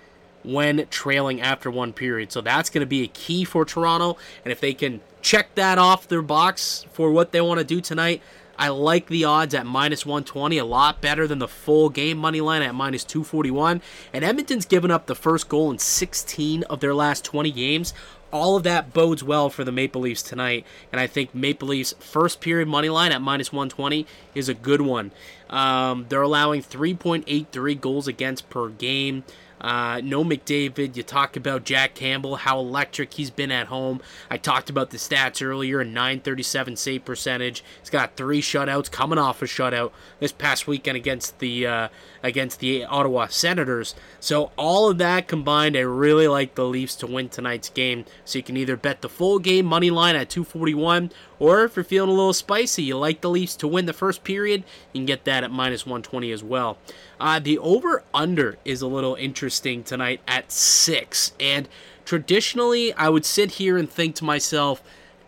when 0.47 0.87
trailing 0.91 1.41
after 1.41 1.71
one 1.71 1.93
period. 1.93 2.33
So 2.33 2.41
that's 2.41 2.71
going 2.71 2.81
to 2.81 2.87
be 2.87 3.03
a 3.03 3.09
key 3.09 3.45
for 3.45 3.65
Toronto. 3.65 4.17
And 4.45 4.53
if 4.53 4.61
they 4.61 4.75
can 4.75 5.01
check 5.23 5.55
that 5.57 5.79
off 5.79 6.09
their 6.09 6.23
box 6.23 6.87
for 6.93 7.11
what 7.11 7.33
they 7.33 7.41
want 7.41 7.59
to 7.59 7.65
do 7.65 7.81
tonight, 7.81 8.23
I 8.59 8.69
like 8.69 9.09
the 9.09 9.25
odds 9.25 9.55
at 9.55 9.67
minus 9.67 10.07
120, 10.07 10.59
a 10.59 10.65
lot 10.65 11.01
better 11.01 11.27
than 11.27 11.39
the 11.39 11.49
full 11.49 11.91
game 11.91 12.17
money 12.17 12.41
line 12.41 12.63
at 12.63 12.75
minus 12.75 13.05
241. 13.05 13.83
And 14.13 14.25
Edmonton's 14.25 14.65
given 14.65 14.91
up 14.91 15.07
the 15.07 15.15
first 15.15 15.49
goal 15.49 15.71
in 15.71 15.79
16 15.79 16.63
of 16.65 16.81
their 16.81 16.95
last 16.95 17.25
20 17.25 17.51
games. 17.53 17.93
All 18.33 18.57
of 18.57 18.65
that 18.65 18.93
bodes 18.93 19.23
well 19.23 19.51
for 19.51 19.63
the 19.63 19.73
Maple 19.73 20.03
Leafs 20.03 20.23
tonight, 20.23 20.67
and 20.91 21.01
I 21.01 21.07
think 21.07 21.35
Maple 21.35 21.69
Leafs 21.69 21.95
first 22.01 22.41
period 22.41 22.67
money 22.67 22.89
line 22.89 23.13
at 23.13 23.23
minus 23.23 23.53
120 23.53 24.05
is 24.35 24.49
a 24.49 24.55
good 24.55 24.81
one. 24.81 25.13
Um, 25.49 26.07
they're 26.09 26.23
allowing 26.23 26.61
3.83 26.61 27.81
goals 27.81 28.09
against 28.09 28.51
per 28.51 28.69
game. 28.69 29.23
Uh, 29.61 30.01
no 30.05 30.23
McDavid. 30.25 30.97
You 30.97 31.03
talk 31.03 31.37
about 31.37 31.65
Jack 31.65 31.95
Campbell, 31.95 32.37
how 32.37 32.59
electric 32.59 33.15
he's 33.15 33.31
been 33.31 33.51
at 33.51 33.69
home. 33.69 34.01
I 34.31 34.37
talked 34.37 34.71
about 34.71 34.91
the 34.91 34.99
stats 34.99 35.45
earlier, 35.45 35.81
a 35.81 35.85
937 35.85 36.77
save 36.77 37.05
percentage. 37.05 37.65
He's 37.81 37.91
got 37.91 38.17
three 38.17 38.43
shutouts, 38.43 38.91
coming 38.91 39.19
off 39.19 39.43
a 39.43 39.47
shutout 39.47 39.93
this 40.21 40.33
past 40.33 40.67
weekend 40.67 40.97
against 40.97 41.39
the 41.39 41.67
uh, 41.67 41.89
against 42.23 42.61
the 42.61 42.85
Ottawa 42.85 43.29
Senators. 43.29 43.95
So 44.21 44.53
all 44.57 44.91
of 44.91 44.99
that 44.99 45.29
combined, 45.29 45.77
I 45.77 45.81
really 45.81 46.29
like 46.29 46.55
the 46.55 46.67
Leafs 46.67 46.97
to 46.97 47.07
win 47.07 47.29
tonight's 47.29 47.71
game. 47.71 48.05
So 48.25 48.39
you 48.39 48.43
can 48.43 48.57
either 48.57 48.77
bet 48.77 49.01
the 49.01 49.09
full 49.09 49.39
game 49.39 49.67
money 49.67 49.91
line 49.91 50.17
at 50.17 50.29
241, 50.29 51.11
or 51.39 51.65
if 51.65 51.77
you're 51.77 51.85
feeling 51.85 52.11
a 52.11 52.13
little 52.15 52.33
spicy, 52.33 52.83
you 52.83 52.99
like 52.99 53.21
the 53.21 53.31
Leafs 53.31 53.57
to 53.57 53.69
win 53.69 53.87
the 53.87 53.93
first 53.93 54.25
period, 54.25 54.65
you 54.93 55.01
can 55.01 55.07
get 55.07 55.25
that 55.25 55.45
at 55.45 55.51
minus 55.51 55.87
120 55.87 56.31
as 56.33 56.43
well. 56.43 56.79
Uh, 57.19 57.39
the 57.39 57.59
over 57.59 58.03
under 58.13 58.59
is 58.65 58.83
a 58.83 58.87
little 58.87 59.15
interesting 59.15 59.46
tonight 59.85 60.21
at 60.27 60.53
six, 60.53 61.33
and 61.41 61.69
traditionally 62.05 62.93
I 62.95 63.09
would 63.09 63.25
sit 63.25 63.53
here 63.53 63.77
and 63.77 63.91
think 63.91 64.15
to 64.17 64.25
myself. 64.25 64.83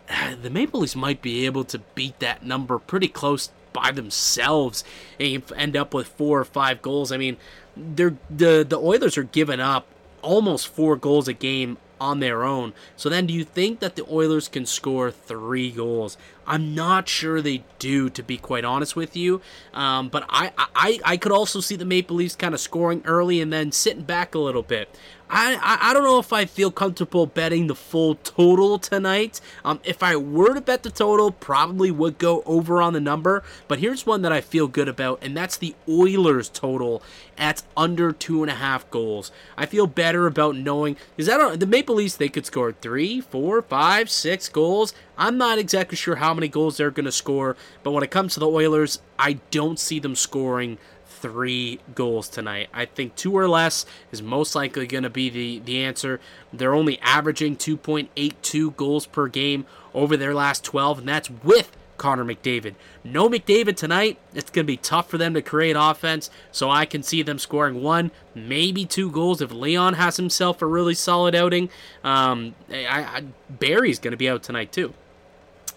Ah, 0.09 0.35
the 0.41 0.49
Maple 0.49 0.79
Leafs 0.79 0.95
might 0.95 1.21
be 1.21 1.45
able 1.45 1.63
to 1.65 1.79
beat 1.93 2.19
that 2.19 2.43
number 2.43 2.79
pretty 2.79 3.07
close 3.07 3.51
by 3.73 3.91
themselves 3.91 4.83
and 5.19 5.43
end 5.55 5.77
up 5.77 5.93
with 5.93 6.07
four 6.07 6.39
or 6.39 6.45
five 6.45 6.81
goals. 6.81 7.11
I 7.11 7.17
mean, 7.17 7.37
they're 7.77 8.17
the 8.29 8.65
the 8.67 8.79
Oilers 8.79 9.17
are 9.17 9.23
giving 9.23 9.59
up 9.59 9.87
almost 10.21 10.67
four 10.67 10.95
goals 10.95 11.27
a 11.27 11.33
game 11.33 11.77
on 11.99 12.19
their 12.19 12.43
own. 12.43 12.73
So 12.95 13.09
then 13.09 13.25
do 13.25 13.33
you 13.33 13.43
think 13.43 13.79
that 13.79 13.95
the 13.95 14.05
Oilers 14.09 14.47
can 14.47 14.65
score 14.65 15.11
three 15.11 15.71
goals? 15.71 16.17
I'm 16.49 16.73
not 16.73 17.07
sure 17.07 17.41
they 17.41 17.63
do, 17.77 18.09
to 18.09 18.23
be 18.23 18.37
quite 18.37 18.65
honest 18.65 18.95
with 18.95 19.15
you. 19.15 19.39
Um, 19.71 20.09
but 20.09 20.25
I, 20.29 20.51
I, 20.57 20.99
I 21.05 21.17
could 21.17 21.31
also 21.31 21.59
see 21.59 21.75
the 21.75 21.85
Maple 21.85 22.15
Leafs 22.15 22.35
kind 22.35 22.55
of 22.55 22.59
scoring 22.59 23.03
early 23.05 23.39
and 23.39 23.53
then 23.53 23.71
sitting 23.71 24.01
back 24.01 24.33
a 24.33 24.39
little 24.39 24.63
bit. 24.63 24.89
I, 25.29 25.53
I, 25.61 25.89
I 25.89 25.93
don't 25.93 26.03
know 26.03 26.17
if 26.17 26.33
I 26.33 26.45
feel 26.45 26.71
comfortable 26.71 27.27
betting 27.27 27.67
the 27.67 27.75
full 27.75 28.15
total 28.15 28.79
tonight. 28.79 29.39
Um, 29.63 29.79
if 29.83 30.01
I 30.01 30.15
were 30.15 30.55
to 30.55 30.61
bet 30.61 30.81
the 30.81 30.89
total, 30.89 31.31
probably 31.31 31.91
would 31.91 32.17
go 32.17 32.41
over 32.47 32.81
on 32.81 32.93
the 32.93 32.99
number. 32.99 33.43
But 33.67 33.77
here's 33.77 34.07
one 34.07 34.23
that 34.23 34.31
I 34.31 34.41
feel 34.41 34.67
good 34.67 34.87
about, 34.87 35.19
and 35.21 35.37
that's 35.37 35.55
the 35.55 35.75
Oilers 35.87 36.49
total 36.49 37.03
at 37.37 37.61
under 37.77 38.11
two 38.11 38.41
and 38.41 38.49
a 38.49 38.55
half 38.55 38.89
goals. 38.89 39.31
I 39.55 39.67
feel 39.67 39.85
better 39.85 40.25
about 40.25 40.55
knowing 40.55 40.97
is 41.15 41.27
that 41.27 41.59
the 41.59 41.67
Maple 41.67 41.88
Leafs 41.93 42.15
they 42.15 42.29
could 42.29 42.45
score 42.45 42.71
three, 42.71 43.21
four, 43.21 43.61
five, 43.61 44.09
six 44.09 44.49
goals. 44.49 44.93
I'm 45.17 45.37
not 45.37 45.57
exactly 45.57 45.95
sure 45.95 46.15
how 46.15 46.33
many 46.33 46.47
goals 46.47 46.77
they're 46.77 46.91
going 46.91 47.05
to 47.05 47.11
score, 47.11 47.55
but 47.83 47.91
when 47.91 48.03
it 48.03 48.11
comes 48.11 48.33
to 48.33 48.39
the 48.39 48.47
Oilers, 48.49 48.99
I 49.17 49.33
don't 49.51 49.79
see 49.79 49.99
them 49.99 50.15
scoring 50.15 50.77
three 51.05 51.79
goals 51.95 52.29
tonight. 52.29 52.69
I 52.73 52.85
think 52.85 53.15
two 53.15 53.37
or 53.37 53.47
less 53.47 53.85
is 54.11 54.21
most 54.21 54.55
likely 54.55 54.87
going 54.87 55.03
to 55.03 55.09
be 55.09 55.29
the, 55.29 55.59
the 55.59 55.83
answer. 55.83 56.19
They're 56.53 56.73
only 56.73 56.99
averaging 56.99 57.57
2.82 57.57 58.75
goals 58.75 59.05
per 59.05 59.27
game 59.27 59.65
over 59.93 60.15
their 60.15 60.33
last 60.33 60.63
12, 60.63 60.99
and 60.99 61.07
that's 61.07 61.29
with 61.29 61.75
Connor 61.99 62.25
McDavid. 62.25 62.73
No 63.03 63.29
McDavid 63.29 63.75
tonight. 63.75 64.17
It's 64.33 64.49
going 64.49 64.65
to 64.65 64.71
be 64.71 64.77
tough 64.77 65.09
for 65.09 65.19
them 65.19 65.35
to 65.35 65.41
create 65.41 65.75
offense, 65.77 66.31
so 66.51 66.69
I 66.69 66.85
can 66.85 67.03
see 67.03 67.21
them 67.21 67.37
scoring 67.37 67.83
one, 67.83 68.09
maybe 68.33 68.85
two 68.85 69.11
goals 69.11 69.41
if 69.41 69.51
Leon 69.51 69.93
has 69.93 70.17
himself 70.17 70.61
a 70.61 70.65
really 70.65 70.95
solid 70.95 71.35
outing. 71.35 71.69
Um, 72.03 72.55
I, 72.71 72.85
I, 72.85 73.23
Barrie's 73.49 73.99
going 73.99 74.11
to 74.11 74.17
be 74.17 74.29
out 74.29 74.41
tonight 74.41 74.71
too. 74.71 74.93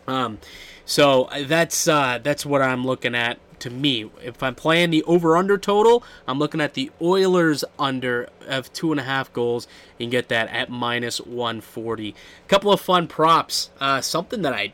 Um, 0.06 0.38
so 0.84 1.28
that's 1.46 1.86
uh, 1.86 2.18
that's 2.22 2.44
what 2.44 2.62
I'm 2.62 2.84
looking 2.84 3.14
at 3.14 3.38
to 3.62 3.70
me. 3.70 4.10
If 4.20 4.42
I'm 4.42 4.56
playing 4.56 4.90
the 4.90 5.04
over 5.04 5.36
under 5.36 5.56
total, 5.56 6.02
I'm 6.26 6.38
looking 6.38 6.60
at 6.60 6.74
the 6.74 6.90
Oilers 7.00 7.64
under 7.78 8.28
of 8.46 8.72
two 8.72 8.90
and 8.90 9.00
a 9.00 9.04
half 9.04 9.32
goals. 9.32 9.68
You 9.98 10.08
get 10.08 10.28
that 10.28 10.48
at 10.48 10.68
minus 10.68 11.20
140. 11.20 12.08
A 12.08 12.48
Couple 12.48 12.72
of 12.72 12.80
fun 12.80 13.06
props. 13.06 13.70
Uh, 13.80 14.00
something 14.00 14.42
that 14.42 14.52
I 14.52 14.72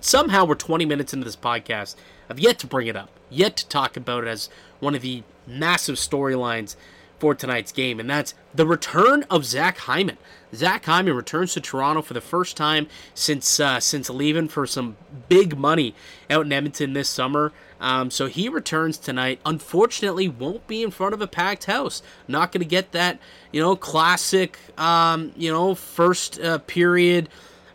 somehow 0.00 0.44
we're 0.44 0.54
20 0.54 0.84
minutes 0.84 1.12
into 1.12 1.24
this 1.24 1.36
podcast. 1.36 1.94
I've 2.28 2.38
yet 2.40 2.58
to 2.60 2.66
bring 2.66 2.86
it 2.86 2.96
up, 2.96 3.10
yet 3.30 3.56
to 3.56 3.68
talk 3.68 3.96
about 3.96 4.24
it 4.24 4.28
as 4.28 4.48
one 4.80 4.94
of 4.94 5.02
the 5.02 5.22
massive 5.46 5.96
storylines 5.96 6.76
for 7.18 7.34
tonight's 7.34 7.72
game, 7.72 7.98
and 7.98 8.08
that's 8.08 8.34
the 8.54 8.66
return 8.66 9.24
of 9.28 9.44
Zach 9.44 9.78
Hyman. 9.78 10.18
Zach 10.54 10.84
Hyman 10.84 11.14
returns 11.14 11.52
to 11.54 11.60
Toronto 11.60 12.00
for 12.00 12.14
the 12.14 12.20
first 12.20 12.56
time 12.56 12.86
since 13.12 13.60
uh, 13.60 13.80
since 13.80 14.08
leaving 14.08 14.48
for 14.48 14.66
some 14.66 14.96
big 15.28 15.58
money 15.58 15.94
out 16.30 16.46
in 16.46 16.52
Edmonton 16.52 16.92
this 16.92 17.08
summer. 17.08 17.52
Um, 17.80 18.10
so 18.10 18.26
he 18.26 18.48
returns 18.48 18.98
tonight. 18.98 19.40
Unfortunately, 19.44 20.28
won't 20.28 20.66
be 20.66 20.82
in 20.82 20.90
front 20.90 21.14
of 21.14 21.20
a 21.20 21.26
packed 21.26 21.64
house. 21.64 22.02
Not 22.26 22.52
going 22.52 22.62
to 22.62 22.68
get 22.68 22.92
that 22.92 23.18
you 23.52 23.60
know 23.60 23.76
classic 23.76 24.58
um, 24.78 25.32
you 25.36 25.50
know 25.50 25.74
first 25.74 26.40
uh, 26.40 26.58
period 26.58 27.28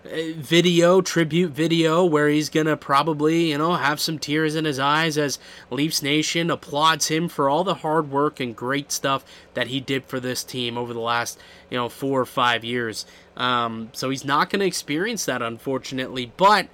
video, 0.04 1.02
tribute 1.02 1.52
video, 1.52 2.04
where 2.04 2.28
he's 2.28 2.50
gonna 2.50 2.76
probably, 2.76 3.52
you 3.52 3.58
know, 3.58 3.76
have 3.76 4.00
some 4.00 4.20
tears 4.20 4.56
in 4.56 4.66
his 4.66 4.80
eyes 4.80 5.18
as 5.18 5.40
Leafs 5.70 6.02
Nation 6.02 6.52
applauds 6.52 7.08
him 7.08 7.30
for 7.30 7.50
all 7.50 7.64
the 7.64 7.76
hard 7.76 8.12
work 8.12 8.40
and 8.40 8.56
great 8.56 8.92
stuff 8.92 9.24
that 9.54 9.68
he 9.68 9.80
did 9.80 10.04
for 10.06 10.20
this 10.20 10.44
team 10.44 10.78
over 10.78 10.94
the 10.94 11.00
last, 11.00 11.40
you 11.70 11.78
know, 11.78 11.88
four 11.90 12.20
or 12.20 12.26
five 12.26 12.64
years. 12.64 13.06
Um, 13.38 13.90
so 13.94 14.10
he's 14.10 14.26
not 14.26 14.50
gonna 14.50 14.66
experience 14.66 15.26
that, 15.26 15.42
unfortunately. 15.42 16.32
But 16.36 16.68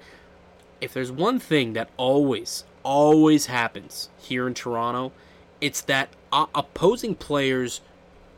if 0.80 0.92
there's 0.92 1.12
one 1.12 1.38
thing 1.38 1.74
that 1.74 1.90
always, 1.96 2.64
always 2.82 3.46
happens 3.46 4.08
here 4.18 4.46
in 4.48 4.54
Toronto, 4.54 5.12
it's 5.60 5.82
that 5.82 6.08
uh, 6.32 6.46
opposing 6.54 7.14
players 7.14 7.80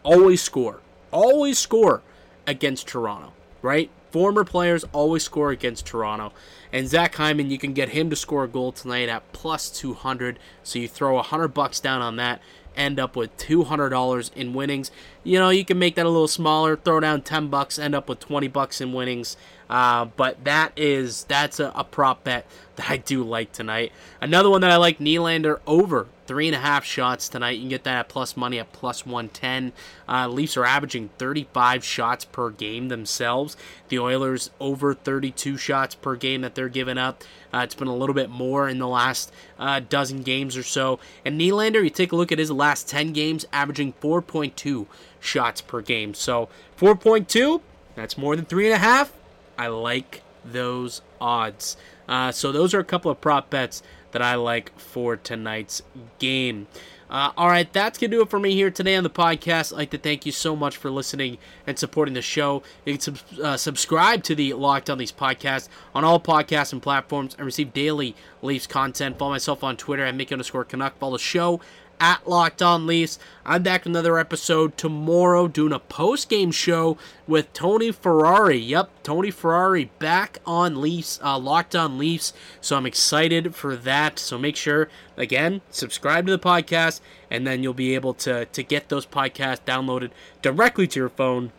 always 0.02 0.42
score, 0.42 0.80
always 1.10 1.58
score 1.58 2.02
against 2.46 2.88
Toronto, 2.88 3.32
right? 3.62 3.90
Former 4.12 4.44
players 4.44 4.84
always 4.92 5.24
score 5.24 5.50
against 5.50 5.86
Toronto. 5.86 6.32
And 6.72 6.88
Zach 6.88 7.14
Hyman, 7.14 7.50
you 7.50 7.58
can 7.58 7.72
get 7.72 7.90
him 7.90 8.08
to 8.10 8.16
score 8.16 8.44
a 8.44 8.48
goal 8.48 8.72
tonight 8.72 9.08
at 9.08 9.32
plus 9.32 9.70
200. 9.70 10.38
So 10.62 10.78
you 10.78 10.88
throw 10.88 11.14
100 11.16 11.48
bucks 11.48 11.80
down 11.80 12.00
on 12.00 12.16
that, 12.16 12.40
end 12.76 12.98
up 12.98 13.14
with 13.14 13.36
$200 13.36 14.32
in 14.34 14.54
winnings. 14.54 14.90
You 15.22 15.38
know, 15.38 15.50
you 15.50 15.64
can 15.64 15.78
make 15.78 15.96
that 15.96 16.06
a 16.06 16.08
little 16.08 16.28
smaller, 16.28 16.76
throw 16.76 17.00
down 17.00 17.22
10 17.22 17.48
bucks, 17.48 17.78
end 17.78 17.94
up 17.94 18.08
with 18.08 18.20
20 18.20 18.48
bucks 18.48 18.80
in 18.80 18.92
winnings. 18.92 19.36
Uh, 19.68 20.04
but 20.04 20.44
that 20.44 20.70
is 20.76 21.24
that's 21.24 21.58
a, 21.58 21.72
a 21.74 21.82
prop 21.82 22.24
bet 22.24 22.46
that 22.76 22.90
I 22.90 22.98
do 22.98 23.22
like 23.22 23.52
tonight. 23.52 23.90
Another 24.20 24.50
one 24.50 24.60
that 24.60 24.70
I 24.70 24.76
like, 24.76 24.98
Nylander 24.98 25.60
over 25.66 26.08
three 26.26 26.46
and 26.46 26.54
a 26.54 26.58
half 26.58 26.84
shots 26.84 27.28
tonight. 27.28 27.52
You 27.52 27.60
can 27.60 27.68
get 27.68 27.84
that 27.84 27.96
at 27.96 28.08
plus 28.08 28.36
money 28.36 28.58
at 28.58 28.72
plus 28.72 29.06
110. 29.06 29.72
Uh, 30.08 30.28
Leafs 30.28 30.56
are 30.56 30.64
averaging 30.64 31.08
35 31.18 31.84
shots 31.84 32.24
per 32.24 32.50
game 32.50 32.88
themselves. 32.88 33.56
The 33.88 33.98
Oilers 33.98 34.50
over 34.60 34.94
32 34.94 35.56
shots 35.56 35.94
per 35.94 36.16
game 36.16 36.42
that 36.42 36.54
they're 36.54 36.61
giving 36.68 36.98
up. 36.98 37.24
Uh, 37.52 37.58
it's 37.58 37.74
been 37.74 37.88
a 37.88 37.94
little 37.94 38.14
bit 38.14 38.30
more 38.30 38.68
in 38.68 38.78
the 38.78 38.88
last 38.88 39.32
uh, 39.58 39.80
dozen 39.80 40.22
games 40.22 40.56
or 40.56 40.62
so. 40.62 40.98
And 41.24 41.40
Nylander, 41.40 41.82
you 41.82 41.90
take 41.90 42.12
a 42.12 42.16
look 42.16 42.32
at 42.32 42.38
his 42.38 42.50
last 42.50 42.88
10 42.88 43.12
games, 43.12 43.44
averaging 43.52 43.94
4.2 44.00 44.86
shots 45.20 45.60
per 45.60 45.80
game. 45.80 46.14
So 46.14 46.48
4.2, 46.78 47.60
that's 47.94 48.16
more 48.18 48.36
than 48.36 48.44
three 48.44 48.66
and 48.66 48.74
a 48.74 48.78
half. 48.78 49.12
I 49.58 49.68
like 49.68 50.22
those 50.44 51.02
odds. 51.20 51.76
Uh, 52.08 52.32
so 52.32 52.52
those 52.52 52.74
are 52.74 52.80
a 52.80 52.84
couple 52.84 53.10
of 53.10 53.20
prop 53.20 53.50
bets 53.50 53.82
that 54.12 54.22
I 54.22 54.34
like 54.34 54.78
for 54.78 55.16
tonight's 55.16 55.82
game. 56.18 56.66
Uh, 57.12 57.30
all 57.36 57.46
right, 57.46 57.70
that's 57.74 57.98
going 57.98 58.10
to 58.10 58.16
do 58.16 58.22
it 58.22 58.30
for 58.30 58.40
me 58.40 58.54
here 58.54 58.70
today 58.70 58.96
on 58.96 59.04
the 59.04 59.10
podcast. 59.10 59.70
I'd 59.70 59.76
like 59.76 59.90
to 59.90 59.98
thank 59.98 60.24
you 60.24 60.32
so 60.32 60.56
much 60.56 60.78
for 60.78 60.90
listening 60.90 61.36
and 61.66 61.78
supporting 61.78 62.14
the 62.14 62.22
show. 62.22 62.62
You 62.86 62.94
can 62.94 63.00
sub- 63.02 63.38
uh, 63.38 63.56
subscribe 63.58 64.22
to 64.22 64.34
the 64.34 64.54
Locked 64.54 64.88
On 64.88 64.96
Leafs 64.96 65.12
podcast 65.12 65.68
on 65.94 66.04
all 66.04 66.18
podcasts 66.18 66.72
and 66.72 66.82
platforms 66.82 67.34
and 67.36 67.44
receive 67.44 67.74
daily 67.74 68.16
Leafs 68.40 68.66
content. 68.66 69.18
Follow 69.18 69.32
myself 69.32 69.62
on 69.62 69.76
Twitter 69.76 70.06
at 70.06 70.14
Mickey 70.14 70.32
underscore 70.32 70.64
Canuck. 70.64 70.96
Follow 70.98 71.18
the 71.18 71.22
show 71.22 71.60
at 72.00 72.28
Locked 72.28 72.62
On 72.62 72.86
Leafs. 72.86 73.18
I'm 73.44 73.62
back 73.62 73.82
with 73.82 73.92
another 73.92 74.18
episode 74.18 74.76
tomorrow 74.76 75.48
doing 75.48 75.72
a 75.72 75.78
post 75.78 76.28
game 76.28 76.50
show 76.50 76.98
with 77.26 77.52
Tony 77.52 77.92
Ferrari. 77.92 78.58
Yep, 78.58 78.90
Tony 79.02 79.30
Ferrari 79.30 79.90
back 79.98 80.38
on 80.46 80.80
Leafs, 80.80 81.20
uh, 81.22 81.38
Locked 81.38 81.74
On 81.74 81.98
Leafs. 81.98 82.32
So 82.60 82.76
I'm 82.76 82.86
excited 82.86 83.54
for 83.54 83.76
that. 83.76 84.18
So 84.18 84.38
make 84.38 84.56
sure, 84.56 84.88
again, 85.16 85.60
subscribe 85.70 86.26
to 86.26 86.32
the 86.32 86.38
podcast, 86.38 87.00
and 87.30 87.46
then 87.46 87.62
you'll 87.62 87.74
be 87.74 87.94
able 87.94 88.14
to, 88.14 88.46
to 88.46 88.62
get 88.62 88.88
those 88.88 89.06
podcasts 89.06 89.64
downloaded 89.64 90.10
directly 90.42 90.86
to 90.88 91.00
your 91.00 91.08
phone 91.08 91.52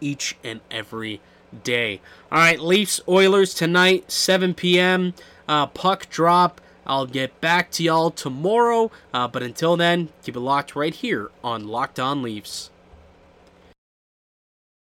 each 0.00 0.36
and 0.44 0.60
every 0.70 1.20
day. 1.64 2.00
All 2.30 2.38
right, 2.38 2.60
Leafs 2.60 3.00
Oilers 3.08 3.54
tonight, 3.54 4.10
7 4.10 4.54
p.m. 4.54 5.14
Uh, 5.48 5.66
puck 5.66 6.08
drop. 6.10 6.60
I'll 6.86 7.06
get 7.06 7.40
back 7.40 7.70
to 7.72 7.82
y'all 7.82 8.10
tomorrow. 8.10 8.90
Uh, 9.12 9.28
but 9.28 9.42
until 9.42 9.76
then, 9.76 10.10
keep 10.22 10.36
it 10.36 10.40
locked 10.40 10.76
right 10.76 10.94
here 10.94 11.30
on 11.42 11.66
Locked 11.66 11.98
On 11.98 12.22
Leafs. 12.22 12.70